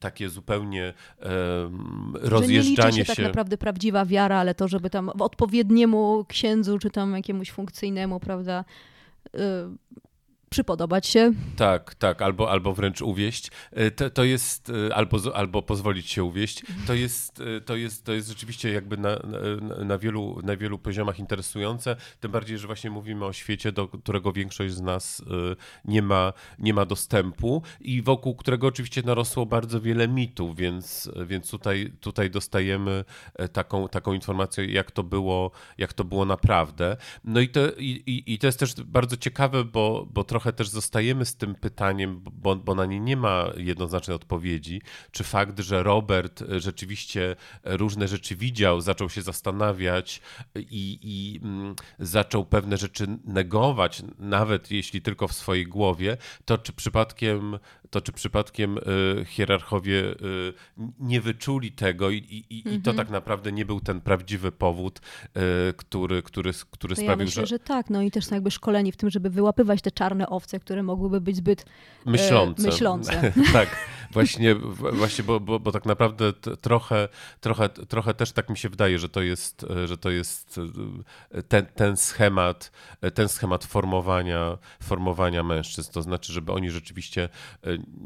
takie 0.01 0.29
zupełnie 0.29 0.89
y, 0.89 1.23
Że 1.23 1.31
nie 1.31 2.19
liczy 2.19 2.31
rozjeżdżanie 2.31 3.05
się, 3.05 3.15
tak 3.15 3.25
naprawdę 3.25 3.59
prawdziwa 3.59 4.05
wiara, 4.05 4.37
ale 4.37 4.55
to, 4.55 4.69
żeby 4.69 4.91
tam 4.91 5.11
w 5.15 5.23
odpowiedniemu 5.23 6.25
księdzu, 6.29 6.79
czy 6.79 6.91
tam 6.91 7.17
jakiemuś 7.17 7.51
funkcyjnemu, 7.51 8.21
prawda, 8.21 8.65
y, 9.33 9.79
przypodobać 10.61 11.07
się. 11.07 11.33
Tak, 11.57 11.95
tak, 11.95 12.23
albo, 12.23 12.51
albo 12.51 12.75
wręcz 12.75 13.03
uwieść. 13.03 13.51
E, 13.73 13.91
To, 13.91 14.11
to 14.11 14.25
jest, 14.25 14.71
e, 14.89 14.95
albo, 14.95 15.19
albo 15.35 15.63
pozwolić 15.63 16.11
się 16.11 16.25
uwieść. 16.25 16.63
To 16.87 16.95
jest, 16.95 17.41
e, 17.41 17.61
to 17.61 17.77
jest, 17.77 18.05
to 18.05 18.13
jest 18.13 18.29
rzeczywiście 18.29 18.73
jakby 18.73 18.97
na, 18.97 19.09
na, 19.11 19.85
na, 19.85 19.99
wielu, 19.99 20.41
na 20.43 20.57
wielu 20.57 20.79
poziomach 20.79 21.19
interesujące, 21.19 21.97
tym 22.21 22.33
bardziej, 22.33 22.59
że 22.59 22.67
właśnie 22.67 22.91
mówimy 22.91 23.25
o 23.25 23.33
świecie, 23.33 23.73
do 23.73 23.89
którego 23.89 24.33
większość 24.33 24.75
z 24.75 24.81
nas 24.81 25.23
nie 25.85 26.03
ma, 26.03 26.33
nie 26.59 26.75
ma 26.75 26.85
dostępu 26.87 27.63
i 27.81 28.03
wokół 28.03 28.35
którego 28.35 28.67
oczywiście 28.67 29.03
narosło 29.03 29.47
bardzo 29.47 29.81
wiele 29.81 30.09
mitów, 30.09 30.57
więc, 30.57 31.11
więc 31.27 31.51
tutaj, 31.51 31.93
tutaj 32.01 32.31
dostajemy 32.31 33.05
e, 33.35 33.49
taką, 33.49 33.89
taką 33.89 34.13
informację, 34.13 34.65
jak 34.67 34.91
to 34.91 35.03
było, 35.03 35.51
jak 35.79 35.93
to 35.93 36.05
było 36.05 36.25
naprawdę. 36.25 36.97
No 37.25 37.41
i 37.41 37.49
to, 37.49 37.61
i, 37.79 38.23
i 38.27 38.39
to 38.39 38.47
jest 38.47 38.59
też 38.59 38.75
bardzo 38.75 39.17
ciekawe, 39.17 39.65
bo, 39.65 40.07
bo 40.11 40.25
trochę 40.25 40.40
też 40.53 40.69
zostajemy 40.69 41.25
z 41.25 41.37
tym 41.37 41.55
pytaniem, 41.55 42.21
bo, 42.33 42.57
bo 42.57 42.75
na 42.75 42.87
nie 42.87 43.01
nie 43.01 43.17
ma 43.17 43.51
jednoznacznej 43.57 44.15
odpowiedzi, 44.15 44.83
czy 45.11 45.25
fakt, 45.25 45.61
że 45.61 45.83
Robert 45.83 46.43
e, 46.43 46.61
rzeczywiście 46.61 47.37
różne 47.65 48.09
rzeczy 48.09 48.37
widział, 48.37 48.81
zaczął 48.81 49.11
się 49.11 49.23
zastanawiać 49.23 50.21
i, 50.57 50.99
i 51.03 51.41
mm, 51.43 51.75
zaczął 51.99 52.45
pewne 52.45 52.77
rzeczy 52.77 53.07
negować, 53.25 54.03
nawet 54.19 54.71
jeśli 54.71 55.03
tylko 55.03 55.29
w 55.29 55.33
swojej 55.33 55.67
głowie, 55.67 56.17
to 56.45 56.59
czy 56.59 56.73
przypadkiem, 56.73 57.59
to 57.91 58.01
czy 58.01 58.13
przypadkiem 58.13 58.79
y, 58.79 59.25
hierarchowie 59.25 60.01
y, 60.01 60.53
nie 61.01 61.21
wyczuli 61.21 61.73
tego 61.73 62.11
i, 62.11 62.17
i, 62.17 62.59
i 62.59 62.59
Mhm. 62.59 62.83
to 62.83 62.93
tak 62.95 63.11
naprawdę 63.11 63.53
nie 63.53 63.65
był 63.65 63.81
ten 63.81 64.01
prawdziwy 64.01 64.53
powód, 64.53 65.01
y, 65.01 65.41
który, 65.77 66.23
który, 66.23 66.53
który 66.71 66.95
To 66.95 67.01
ja 67.01 67.07
sprawił, 67.07 67.27
myślę, 67.27 67.43
że 67.43 67.47
że 67.47 67.59
tak, 67.59 67.91
no 67.91 68.03
i 68.03 68.11
też 68.11 68.27
są 68.27 68.35
jakby 68.35 68.51
szkoleni 68.51 68.93
w 68.93 68.97
tym, 68.97 69.11
żeby 69.11 69.31
wyłapywać 69.31 69.83
te 69.83 69.91
czarne 69.91 70.29
owce, 70.29 70.61
które 70.61 70.83
mogłyby 70.83 71.21
być 71.21 71.37
zbyt 71.37 71.65
myślące. 72.07 72.63
e, 72.63 72.67
myślące. 72.67 73.33
tak, 73.53 73.77
właśnie, 74.13 74.55
właśnie 74.93 75.25
bo, 75.25 75.41
bo, 75.41 75.61
bo 75.61 75.73
tak 75.73 75.87
naprawdę 75.87 76.33
trochę, 76.61 77.09
trochę, 77.41 77.69
trochę 77.69 78.15
też 78.15 78.33
tak 78.33 78.51
mi 78.51 78.59
się 78.59 78.69
wydaje, 78.69 78.99
że 78.99 79.09
to 79.09 79.23
jest, 79.23 79.67
że 79.85 79.99
to 79.99 80.11
jest 80.11 80.61
e, 81.31 81.43
ten, 81.43 81.67
ten 81.67 81.97
schemat, 81.97 82.73
e, 83.01 83.11
ten 83.11 83.29
schemat 83.29 83.65
formowania, 83.65 84.59
formowania 84.83 85.43
mężczyzn. 85.45 85.93
To 85.93 86.03
znaczy, 86.03 86.33
żeby 86.33 86.53
oni 86.53 86.71
rzeczywiście 86.71 87.29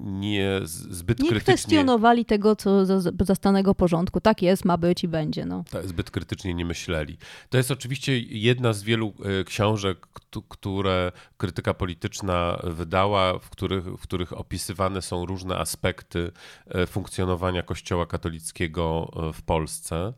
nie 0.04 0.60
zbyt 0.64 1.18
Nie 1.20 1.28
krytycznie 1.28 1.54
kwestionowali 1.54 2.24
tego, 2.24 2.56
co 2.56 2.86
za- 2.86 3.10
zastanego 3.20 3.74
porządku. 3.74 4.20
Tak 4.20 4.42
jest, 4.42 4.64
ma 4.64 4.76
być 4.78 5.04
i 5.04 5.08
będzie. 5.08 5.44
No. 5.46 5.64
tak, 5.70 5.88
zbyt 5.88 6.10
krytycznie 6.10 6.54
nie 6.54 6.64
myśleli. 6.64 7.18
To 7.50 7.56
jest 7.56 7.70
oczywiście 7.70 8.18
jedna 8.20 8.72
z 8.72 8.82
wielu 8.82 9.12
e, 9.40 9.44
książek, 9.44 10.06
któ- 10.12 10.42
które 10.42 11.12
krytyka 11.36 11.74
polityczna 11.74 12.60
wydała, 12.64 13.38
w 13.38 13.50
których, 13.50 13.84
w 13.84 14.00
których 14.02 14.32
opisywane 14.32 15.02
są 15.02 15.26
różne 15.26 15.56
aspekty 15.58 16.32
e, 16.68 16.86
funkcjonowania 16.86 17.62
Kościoła 17.62 18.06
katolickiego 18.06 19.10
e, 19.28 19.32
w 19.32 19.42
Polsce. 19.42 20.12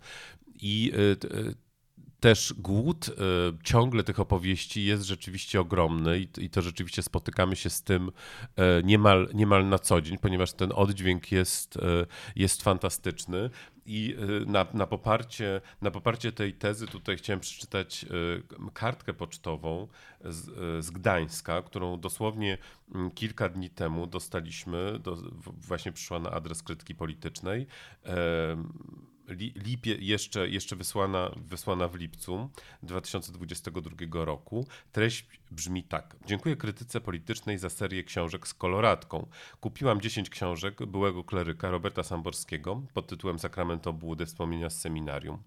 I 0.61 0.93
też 2.21 2.55
głód 2.59 3.09
e, 3.09 3.13
ciągle 3.65 4.05
tych 4.05 4.21
opowieści 4.21 4.85
jest 4.85 5.05
rzeczywiście 5.05 5.61
ogromny 5.61 6.19
i, 6.21 6.29
i 6.39 6.51
to 6.51 6.63
rzeczywiście 6.63 7.03
spotykamy 7.03 7.57
się 7.57 7.71
z 7.71 7.83
tym 7.83 8.13
e, 8.57 8.83
niemal, 8.83 9.29
niemal 9.35 9.69
na 9.69 9.79
co 9.79 10.01
dzień, 10.01 10.19
ponieważ 10.19 10.53
ten 10.53 10.73
oddźwięk 10.75 11.33
jest, 11.33 11.77
e, 11.77 11.81
jest 12.37 12.63
fantastyczny. 12.63 13.51
I 13.87 14.17
e, 14.19 14.51
na, 14.51 14.67
na, 14.75 14.87
poparcie, 14.87 15.61
na 15.83 15.91
poparcie 15.91 16.33
tej 16.33 16.55
tezy 16.55 16.87
tutaj 16.87 17.17
chciałem 17.17 17.41
przeczytać 17.41 18.05
e, 18.05 18.71
kartkę 18.71 19.15
pocztową 19.15 19.89
z, 20.25 20.49
e, 20.49 20.83
z 20.83 20.91
Gdańska, 20.91 21.63
którą 21.63 22.01
dosłownie 22.01 22.59
mm, 22.95 23.11
kilka 23.11 23.49
dni 23.49 23.71
temu 23.71 24.07
dostaliśmy, 24.07 24.99
do, 24.99 25.17
właśnie 25.43 25.93
przyszła 25.93 26.19
na 26.19 26.31
adres 26.31 26.63
krytyki 26.63 26.95
politycznej. 26.95 27.67
Lipie, 29.67 29.95
jeszcze, 29.95 30.49
jeszcze 30.49 30.77
wysłana, 30.77 31.31
wysłana 31.37 31.89
w 31.89 31.95
lipcu 31.95 32.51
2022 32.83 34.25
roku. 34.25 34.67
Treść 34.93 35.27
brzmi 35.51 35.85
tak. 35.85 36.17
Dziękuję 36.27 36.57
krytyce 36.57 37.01
politycznej 37.01 37.59
za 37.59 37.71
serię 37.71 38.05
książek 38.05 38.49
z 38.49 38.55
koloratką. 38.55 39.29
Kupiłam 39.61 40.01
10 40.01 40.31
książek 40.31 40.87
byłego 40.87 41.25
kleryka 41.25 41.71
Roberta 41.71 42.03
Samborskiego 42.03 42.83
pod 42.95 43.07
tytułem 43.07 43.39
Sakrament 43.39 43.87
obłudy 43.87 44.27
wspomnienia 44.27 44.71
z 44.71 44.81
seminarium. 44.81 45.43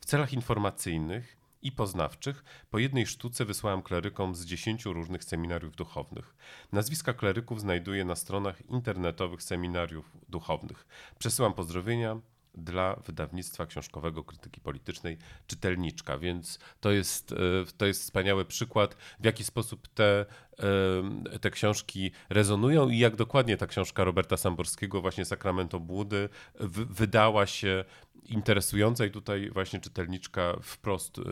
W 0.00 0.06
celach 0.06 0.32
informacyjnych 0.32 1.36
i 1.64 1.72
poznawczych. 1.72 2.44
Po 2.70 2.78
jednej 2.78 3.06
sztuce 3.06 3.44
wysłałem 3.44 3.82
klerykom 3.82 4.34
z 4.34 4.44
dziesięciu 4.44 4.92
różnych 4.92 5.24
seminariów 5.24 5.76
duchownych. 5.76 6.34
Nazwiska 6.72 7.12
kleryków 7.12 7.60
znajduję 7.60 8.04
na 8.04 8.14
stronach 8.14 8.70
internetowych 8.70 9.42
seminariów 9.42 10.10
duchownych. 10.28 10.86
Przesyłam 11.18 11.54
pozdrowienia 11.54 12.20
dla 12.54 12.96
wydawnictwa 13.06 13.66
książkowego 13.66 14.24
krytyki 14.24 14.60
politycznej 14.60 15.18
czytelniczka, 15.46 16.18
więc 16.18 16.58
to 16.80 16.90
jest, 16.90 17.32
e, 17.32 17.36
to 17.76 17.86
jest 17.86 18.02
wspaniały 18.02 18.44
przykład, 18.44 18.96
w 19.20 19.24
jaki 19.24 19.44
sposób 19.44 19.88
te, 19.88 20.26
e, 21.32 21.38
te 21.38 21.50
książki 21.50 22.10
rezonują 22.30 22.88
i 22.88 22.98
jak 22.98 23.16
dokładnie 23.16 23.56
ta 23.56 23.66
książka 23.66 24.04
Roberta 24.04 24.36
Samborskiego, 24.36 25.00
właśnie 25.00 25.24
Sakrament 25.24 25.74
Obłudy, 25.74 26.28
w, 26.60 26.94
wydała 26.94 27.46
się 27.46 27.84
interesująca 28.26 29.06
i 29.06 29.10
tutaj 29.10 29.50
właśnie 29.50 29.80
czytelniczka 29.80 30.56
wprost 30.62 31.18
y, 31.18 31.22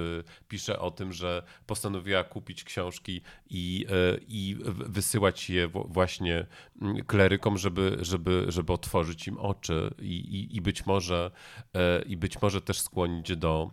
pisze 0.49 0.79
o 0.79 0.91
tym, 0.91 1.13
że 1.13 1.43
postanowiła 1.67 2.25
kupić 2.25 2.65
książki 2.65 3.21
i, 3.51 3.87
y, 4.17 4.21
i 4.29 4.57
wysyłać 4.87 5.51
je 5.51 5.69
właśnie 5.69 6.47
mm, 6.83 7.05
klerykom, 7.05 7.59
żeby, 7.59 7.97
żeby, 8.01 8.45
żeby 8.49 8.73
otworzyć 8.73 9.29
im 9.29 9.39
oczy 9.39 9.95
i, 9.99 10.15
i, 10.15 10.57
i 10.57 10.61
być 10.61 10.87
może 10.87 11.31
y, 11.77 12.09
i 12.09 12.17
być 12.17 12.43
może 12.43 12.61
też 12.61 12.81
skłonić 12.81 13.37
do 13.37 13.71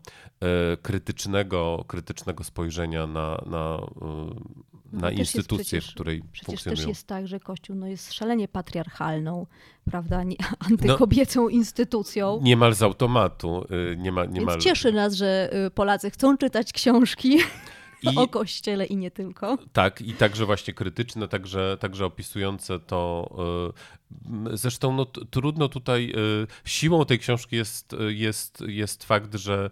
krytycznego, 0.82 1.86
krytycznego 1.88 2.44
spojrzenia 2.44 3.08
na, 3.08 3.44
na, 3.46 3.80
No 4.94 5.00
na 5.02 5.12
instytucję, 5.12 5.64
przecież- 5.66 5.88
w 5.92 5.94
której 5.94 6.22
Przecież 6.32 6.46
funkcjonują. 6.46 6.78
też 6.78 6.88
jest 6.88 7.08
tak, 7.08 7.28
że 7.28 7.40
Kościół 7.40 7.76
no, 7.76 7.88
jest 7.88 8.14
szalenie 8.14 8.48
patriarchalną, 8.48 9.46
prawda, 9.86 10.24
nie, 10.24 10.36
No, 10.52 10.68
antykobiecą 10.72 11.48
instytucją. 11.50 12.40
Niemal 12.44 12.74
z 12.76 12.84
automatu, 12.84 13.66
y, 13.94 13.98
niemal, 13.98 14.30
niemal... 14.30 14.56
Więc 14.56 14.64
cieszy 14.64 14.92
nas, 14.92 15.14
że 15.14 15.50
y, 15.68 15.72
Polacy 15.72 16.10
chcą 16.12 16.38
czytać 16.38 16.74
książki 16.74 17.38
I- 18.04 18.16
o 18.18 18.28
Kościele 18.28 18.86
i 18.86 18.98
nie 18.98 19.12
tylko. 19.12 19.58
Tak, 19.74 20.02
i 20.02 20.14
także 20.14 20.46
właśnie 20.46 20.74
krytyczne, 20.74 21.28
także, 21.28 21.78
także 21.80 22.06
opisujące 22.06 22.80
to. 22.80 23.30
Zresztą 24.54 24.94
no, 24.96 25.06
trudno 25.06 25.70
tutaj, 25.70 26.14
y, 26.44 26.70
siłą 26.70 27.06
tej 27.06 27.20
książki 27.20 27.56
jest, 27.56 27.94
y, 27.94 28.14
jest, 28.14 28.64
jest 28.68 29.04
fakt, 29.04 29.36
że 29.36 29.70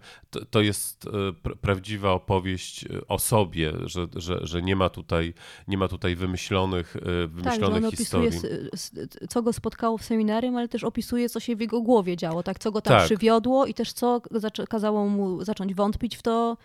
to, 0.50 0.60
jest 0.60 1.04
y, 1.06 1.08
pr- 1.10 1.56
prawdziwa 1.56 2.12
opowieść 2.12 2.84
o 3.08 3.18
sobie, 3.18 3.72
że, 3.84 4.06
że, 4.16 4.38
że 4.46 4.62
nie, 4.62 4.76
ma 4.76 4.88
tutaj, 4.88 5.34
nie 5.68 5.78
ma 5.78 5.88
tutaj 5.88 6.16
wymyślonych, 6.16 6.92
Tak, 6.92 7.30
wymyślonych 7.30 7.78
on 7.78 7.84
opisuje, 7.84 8.30
historii. 8.30 8.68
s- 8.72 8.92
co 9.28 9.42
go 9.42 9.52
spotkało 9.52 9.98
w 9.98 10.04
seminarium, 10.04 10.56
ale 10.56 10.68
też 10.68 10.84
opisuje, 10.84 11.28
co 11.28 11.40
się 11.40 11.56
w 11.56 11.60
jego 11.60 11.80
głowie 11.82 12.16
działo, 12.16 12.42
tak? 12.42 12.58
co 12.58 12.72
go 12.72 12.80
tam 12.80 12.94
Tak. 12.98 13.04
przywiodło 13.06 13.66
i 13.66 13.74
też 13.74 13.92
co 13.92 14.20
kazało 14.68 15.08
mu 15.08 15.44
zacząć 15.44 15.74
wątpić 15.74 16.16
w 16.16 16.22
to 16.22 16.56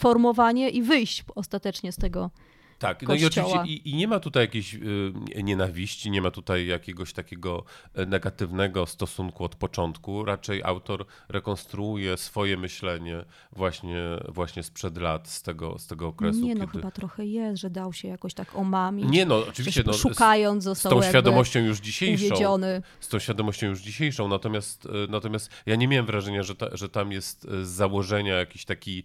formowanie 0.00 0.70
i 0.70 0.82
wyjść 0.82 1.24
ostatecznie 1.34 1.92
z 1.92 1.96
tego. 1.96 2.30
Tak, 2.78 3.02
no 3.02 3.14
i 3.14 3.24
oczywiście 3.24 3.62
i, 3.66 3.90
i 3.90 3.94
nie 3.94 4.08
ma 4.08 4.20
tutaj 4.20 4.42
jakiejś 4.44 4.74
y, 4.74 5.42
nienawiści, 5.42 6.10
nie 6.10 6.22
ma 6.22 6.30
tutaj 6.30 6.66
jakiegoś 6.66 7.12
takiego 7.12 7.64
e, 7.94 8.06
negatywnego 8.06 8.86
stosunku 8.86 9.44
od 9.44 9.54
początku. 9.54 10.24
Raczej 10.24 10.62
autor 10.62 11.06
rekonstruuje 11.28 12.16
swoje 12.16 12.56
myślenie 12.56 13.24
właśnie, 13.52 14.00
właśnie 14.28 14.62
sprzed 14.62 14.98
lat, 14.98 15.28
z 15.28 15.42
tego, 15.42 15.78
z 15.78 15.86
tego 15.86 16.08
okresu. 16.08 16.40
nie 16.40 16.54
no, 16.54 16.60
kiedy... 16.60 16.78
chyba 16.78 16.90
trochę 16.90 17.26
jest, 17.26 17.60
że 17.60 17.70
dał 17.70 17.92
się 17.92 18.08
jakoś 18.08 18.34
tak 18.34 18.56
omamić. 18.56 19.06
Nie 19.10 19.26
no, 19.26 19.46
oczywiście 19.48 19.82
no, 19.86 19.92
z, 19.92 19.96
szukając 19.96 20.62
z 20.62 20.64
został 20.64 20.90
tą 20.90 20.96
jakby 20.96 21.08
świadomością 21.08 21.60
już 21.60 21.78
dzisiejszą. 21.80 22.26
uwiedziony. 22.26 22.82
z 23.00 23.08
tą 23.08 23.18
świadomością 23.18 23.66
już 23.66 23.80
dzisiejszą, 23.80 24.28
natomiast, 24.28 24.86
e, 24.86 24.90
natomiast 25.08 25.50
ja 25.66 25.76
nie 25.76 25.88
miałem 25.88 26.06
wrażenia, 26.06 26.42
że, 26.42 26.54
ta, 26.54 26.76
że 26.76 26.88
tam 26.88 27.12
jest 27.12 27.44
e, 27.44 27.64
z 27.64 27.68
założenia 27.68 28.34
jakiś 28.34 28.64
taki, 28.64 29.04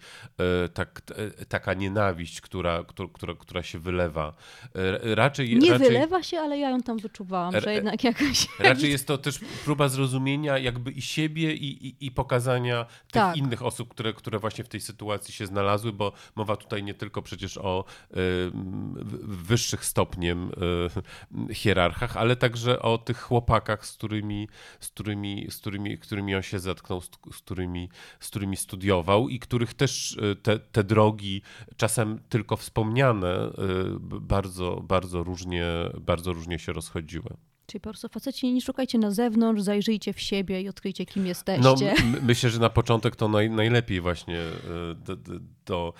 tak, 0.74 1.02
taka 1.48 1.74
nienawiść, 1.74 2.42
która, 2.42 2.84
która, 2.84 3.10
która, 3.14 3.36
która 3.36 3.59
się 3.64 3.80
wylewa. 3.80 4.34
E, 4.76 5.16
Raczej, 5.16 5.58
Nie 5.60 5.72
raczej, 5.72 5.88
wylewa 5.88 6.24
się, 6.24 6.40
ale 6.40 6.58
ja 6.58 6.70
ją 6.70 6.82
tam 6.82 6.98
wyczuwałam, 6.98 7.62
że 7.62 7.74
jednak 7.74 8.04
jakaś... 8.04 8.48
Raczej 8.60 8.92
jest 8.92 9.08
to 9.08 9.18
też 9.18 9.40
próba 9.66 9.88
zrozumienia 9.90 10.58
jakby 10.58 10.92
i 10.92 11.02
siebie 11.02 11.54
i, 11.54 11.88
i, 11.88 12.06
i 12.06 12.12
pokazania 12.12 12.86
tych 12.86 13.10
Tak. 13.12 13.38
innych 13.38 13.64
osób, 13.64 13.90
które, 13.90 14.14
które 14.14 14.40
właśnie 14.40 14.64
w 14.64 14.68
tej 14.68 14.82
sytuacji 14.82 15.34
się 15.34 15.46
znalazły, 15.46 15.94
bo 15.94 16.12
mowa 16.36 16.56
tutaj 16.56 16.84
nie 16.84 16.94
tylko 16.94 17.22
przecież 17.22 17.58
o 17.58 17.86
y, 18.12 18.16
wyższych 19.24 19.86
stopniem 19.86 20.52
y, 21.50 21.54
hierarchach, 21.54 22.18
ale 22.18 22.36
także 22.36 22.82
o 22.82 22.98
tych 22.98 23.22
chłopakach, 23.22 23.86
z 23.86 23.94
którymi, 23.94 24.48
z 24.80 24.88
którymi, 24.88 25.48
z 25.50 25.58
którymi, 25.58 25.98
którymi 25.98 26.36
on 26.36 26.42
się 26.42 26.60
zetknął, 26.60 27.02
z, 27.02 27.10
z, 27.32 27.38
którymi, 27.38 27.90
z 28.20 28.28
którymi 28.28 28.58
studiował 28.58 29.30
i 29.30 29.40
których 29.40 29.74
też 29.74 30.18
te, 30.44 30.60
te 30.60 30.84
drogi, 30.84 31.42
czasem 31.78 32.20
tylko 32.30 32.58
wspomniane, 32.58 33.49
bardzo, 34.22 34.82
bardzo, 34.88 35.24
różnie, 35.24 35.66
bardzo 36.02 36.34
różnie 36.34 36.60
się 36.60 36.74
rozchodziły. 36.74 37.30
Czyli 37.66 37.82
po 37.82 37.90
prostu 37.90 38.10
faceci 38.10 38.54
nie 38.54 38.62
szukajcie 38.62 38.98
na 38.98 39.12
zewnątrz, 39.12 39.62
zajrzyjcie 39.62 40.14
w 40.14 40.20
siebie 40.20 40.62
i 40.62 40.70
odkryjcie, 40.70 41.06
kim 41.06 41.24
No, 41.24 41.28
jesteście. 41.30 41.92
m- 41.92 42.18
myślę, 42.24 42.50
że 42.50 42.60
na 42.60 42.70
początek 42.70 43.16
to 43.16 43.28
naj, 43.28 43.50
najlepiej 43.50 44.02
właśnie 44.02 44.38
do 45.70 45.94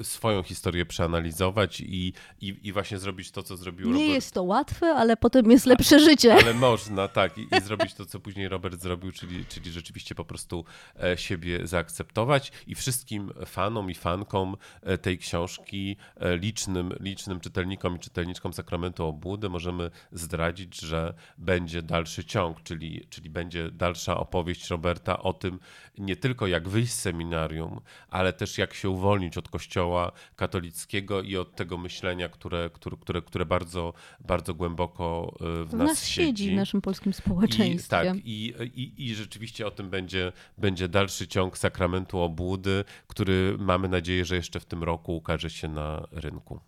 e, 0.00 0.04
swoją 0.04 0.42
historię 0.42 0.86
przeanalizować 0.86 1.80
i, 1.80 2.12
i, 2.40 2.56
i 2.62 2.72
właśnie 2.72 2.98
zrobić 2.98 3.30
to, 3.30 3.42
co 3.42 3.56
zrobił 3.56 3.86
nie 3.86 3.92
Robert. 3.92 4.08
jest 4.14 4.34
to 4.34 4.42
łatwe, 4.42 4.86
ale 4.86 5.16
potem 5.16 5.50
jest 5.50 5.66
lepsze 5.66 6.00
życie. 6.00 6.34
Ale 6.34 6.54
można, 6.54 7.08
tak, 7.08 7.38
i, 7.38 7.48
i 7.58 7.60
zrobić 7.60 7.94
to, 7.94 8.06
co 8.06 8.20
później 8.20 8.48
Robert 8.48 8.80
zrobił, 8.80 9.12
czyli, 9.12 9.44
czyli 9.46 9.70
rzeczywiście 9.70 10.14
po 10.14 10.24
prostu 10.24 10.64
e, 11.02 11.18
siebie 11.18 11.66
zaakceptować 11.66 12.52
i 12.66 12.74
wszystkim 12.74 13.32
fanom 13.46 13.90
i 13.90 13.94
fankom 13.94 14.56
e, 14.82 14.98
tej 14.98 15.18
książki, 15.18 15.96
licznym, 16.20 16.92
licznym 17.00 17.40
czytelnikom 17.40 17.96
i 17.96 17.98
czytelniczkom 17.98 18.52
Sakramentu 18.52 19.06
Obłudy 19.06 19.48
możemy 19.48 19.90
zdradzić, 20.12 20.80
że 20.80 21.14
będzie 21.38 21.82
dalszy 21.82 22.24
ciąg, 22.24 22.62
czyli, 22.62 23.06
czyli 23.10 23.30
będzie 23.30 23.70
dalsza 23.70 24.16
opowieść 24.16 24.70
Roberta 24.70 25.18
o 25.18 25.32
tym 25.32 25.58
nie 25.98 26.16
tylko 26.16 26.46
jak 26.46 26.68
wyjść 26.68 26.92
z 26.92 26.98
seminarium, 26.98 27.80
ale 28.08 28.32
też 28.32 28.58
jak 28.58 28.74
się 28.74 28.90
uwolnić 28.90 29.11
od 29.36 29.48
kościoła 29.48 30.12
katolickiego 30.36 31.22
i 31.22 31.36
od 31.36 31.56
tego 31.56 31.78
myślenia, 31.78 32.28
które, 32.28 32.70
które, 32.72 32.96
które, 32.96 33.22
które 33.22 33.46
bardzo, 33.46 33.92
bardzo 34.20 34.54
głęboko 34.54 35.34
e, 35.40 35.64
w, 35.64 35.70
W 35.70 35.74
nas 35.74 36.06
siedzi 36.06 36.50
w 36.50 36.54
naszym 36.54 36.80
polskim 36.80 37.10
i, 37.10 37.14
społeczeństwie. 37.14 37.88
tak, 37.88 38.16
i, 38.16 38.54
i, 38.74 39.10
i 39.10 39.14
rzeczywiście 39.14 39.66
o 39.66 39.70
tym 39.70 39.90
będzie, 39.90 40.32
będzie 40.58 40.88
dalszy 40.88 41.28
ciąg 41.28 41.58
sakramentu 41.58 42.18
obłudy, 42.18 42.84
który 43.06 43.56
mamy 43.58 43.88
nadzieję, 43.88 44.24
że 44.24 44.36
jeszcze 44.36 44.60
w 44.60 44.64
tym 44.64 44.82
roku 44.82 45.16
ukaże 45.16 45.50
się 45.50 45.68
na 45.68 46.06
rynku. 46.10 46.60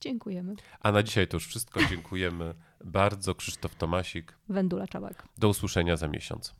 Dziękujemy. 0.00 0.54
A 0.80 0.92
na 0.92 1.02
dzisiaj 1.02 1.28
to 1.28 1.36
już 1.36 1.46
wszystko. 1.46 1.80
Dziękujemy 1.90 2.54
bardzo. 2.84 3.34
Krzysztof 3.34 3.74
Tomasik. 3.74 4.38
Wendula 4.48 4.88
Czabak. 4.88 5.28
Do 5.38 5.48
usłyszenia 5.48 5.96
za 5.96 6.08
miesiąc. 6.08 6.54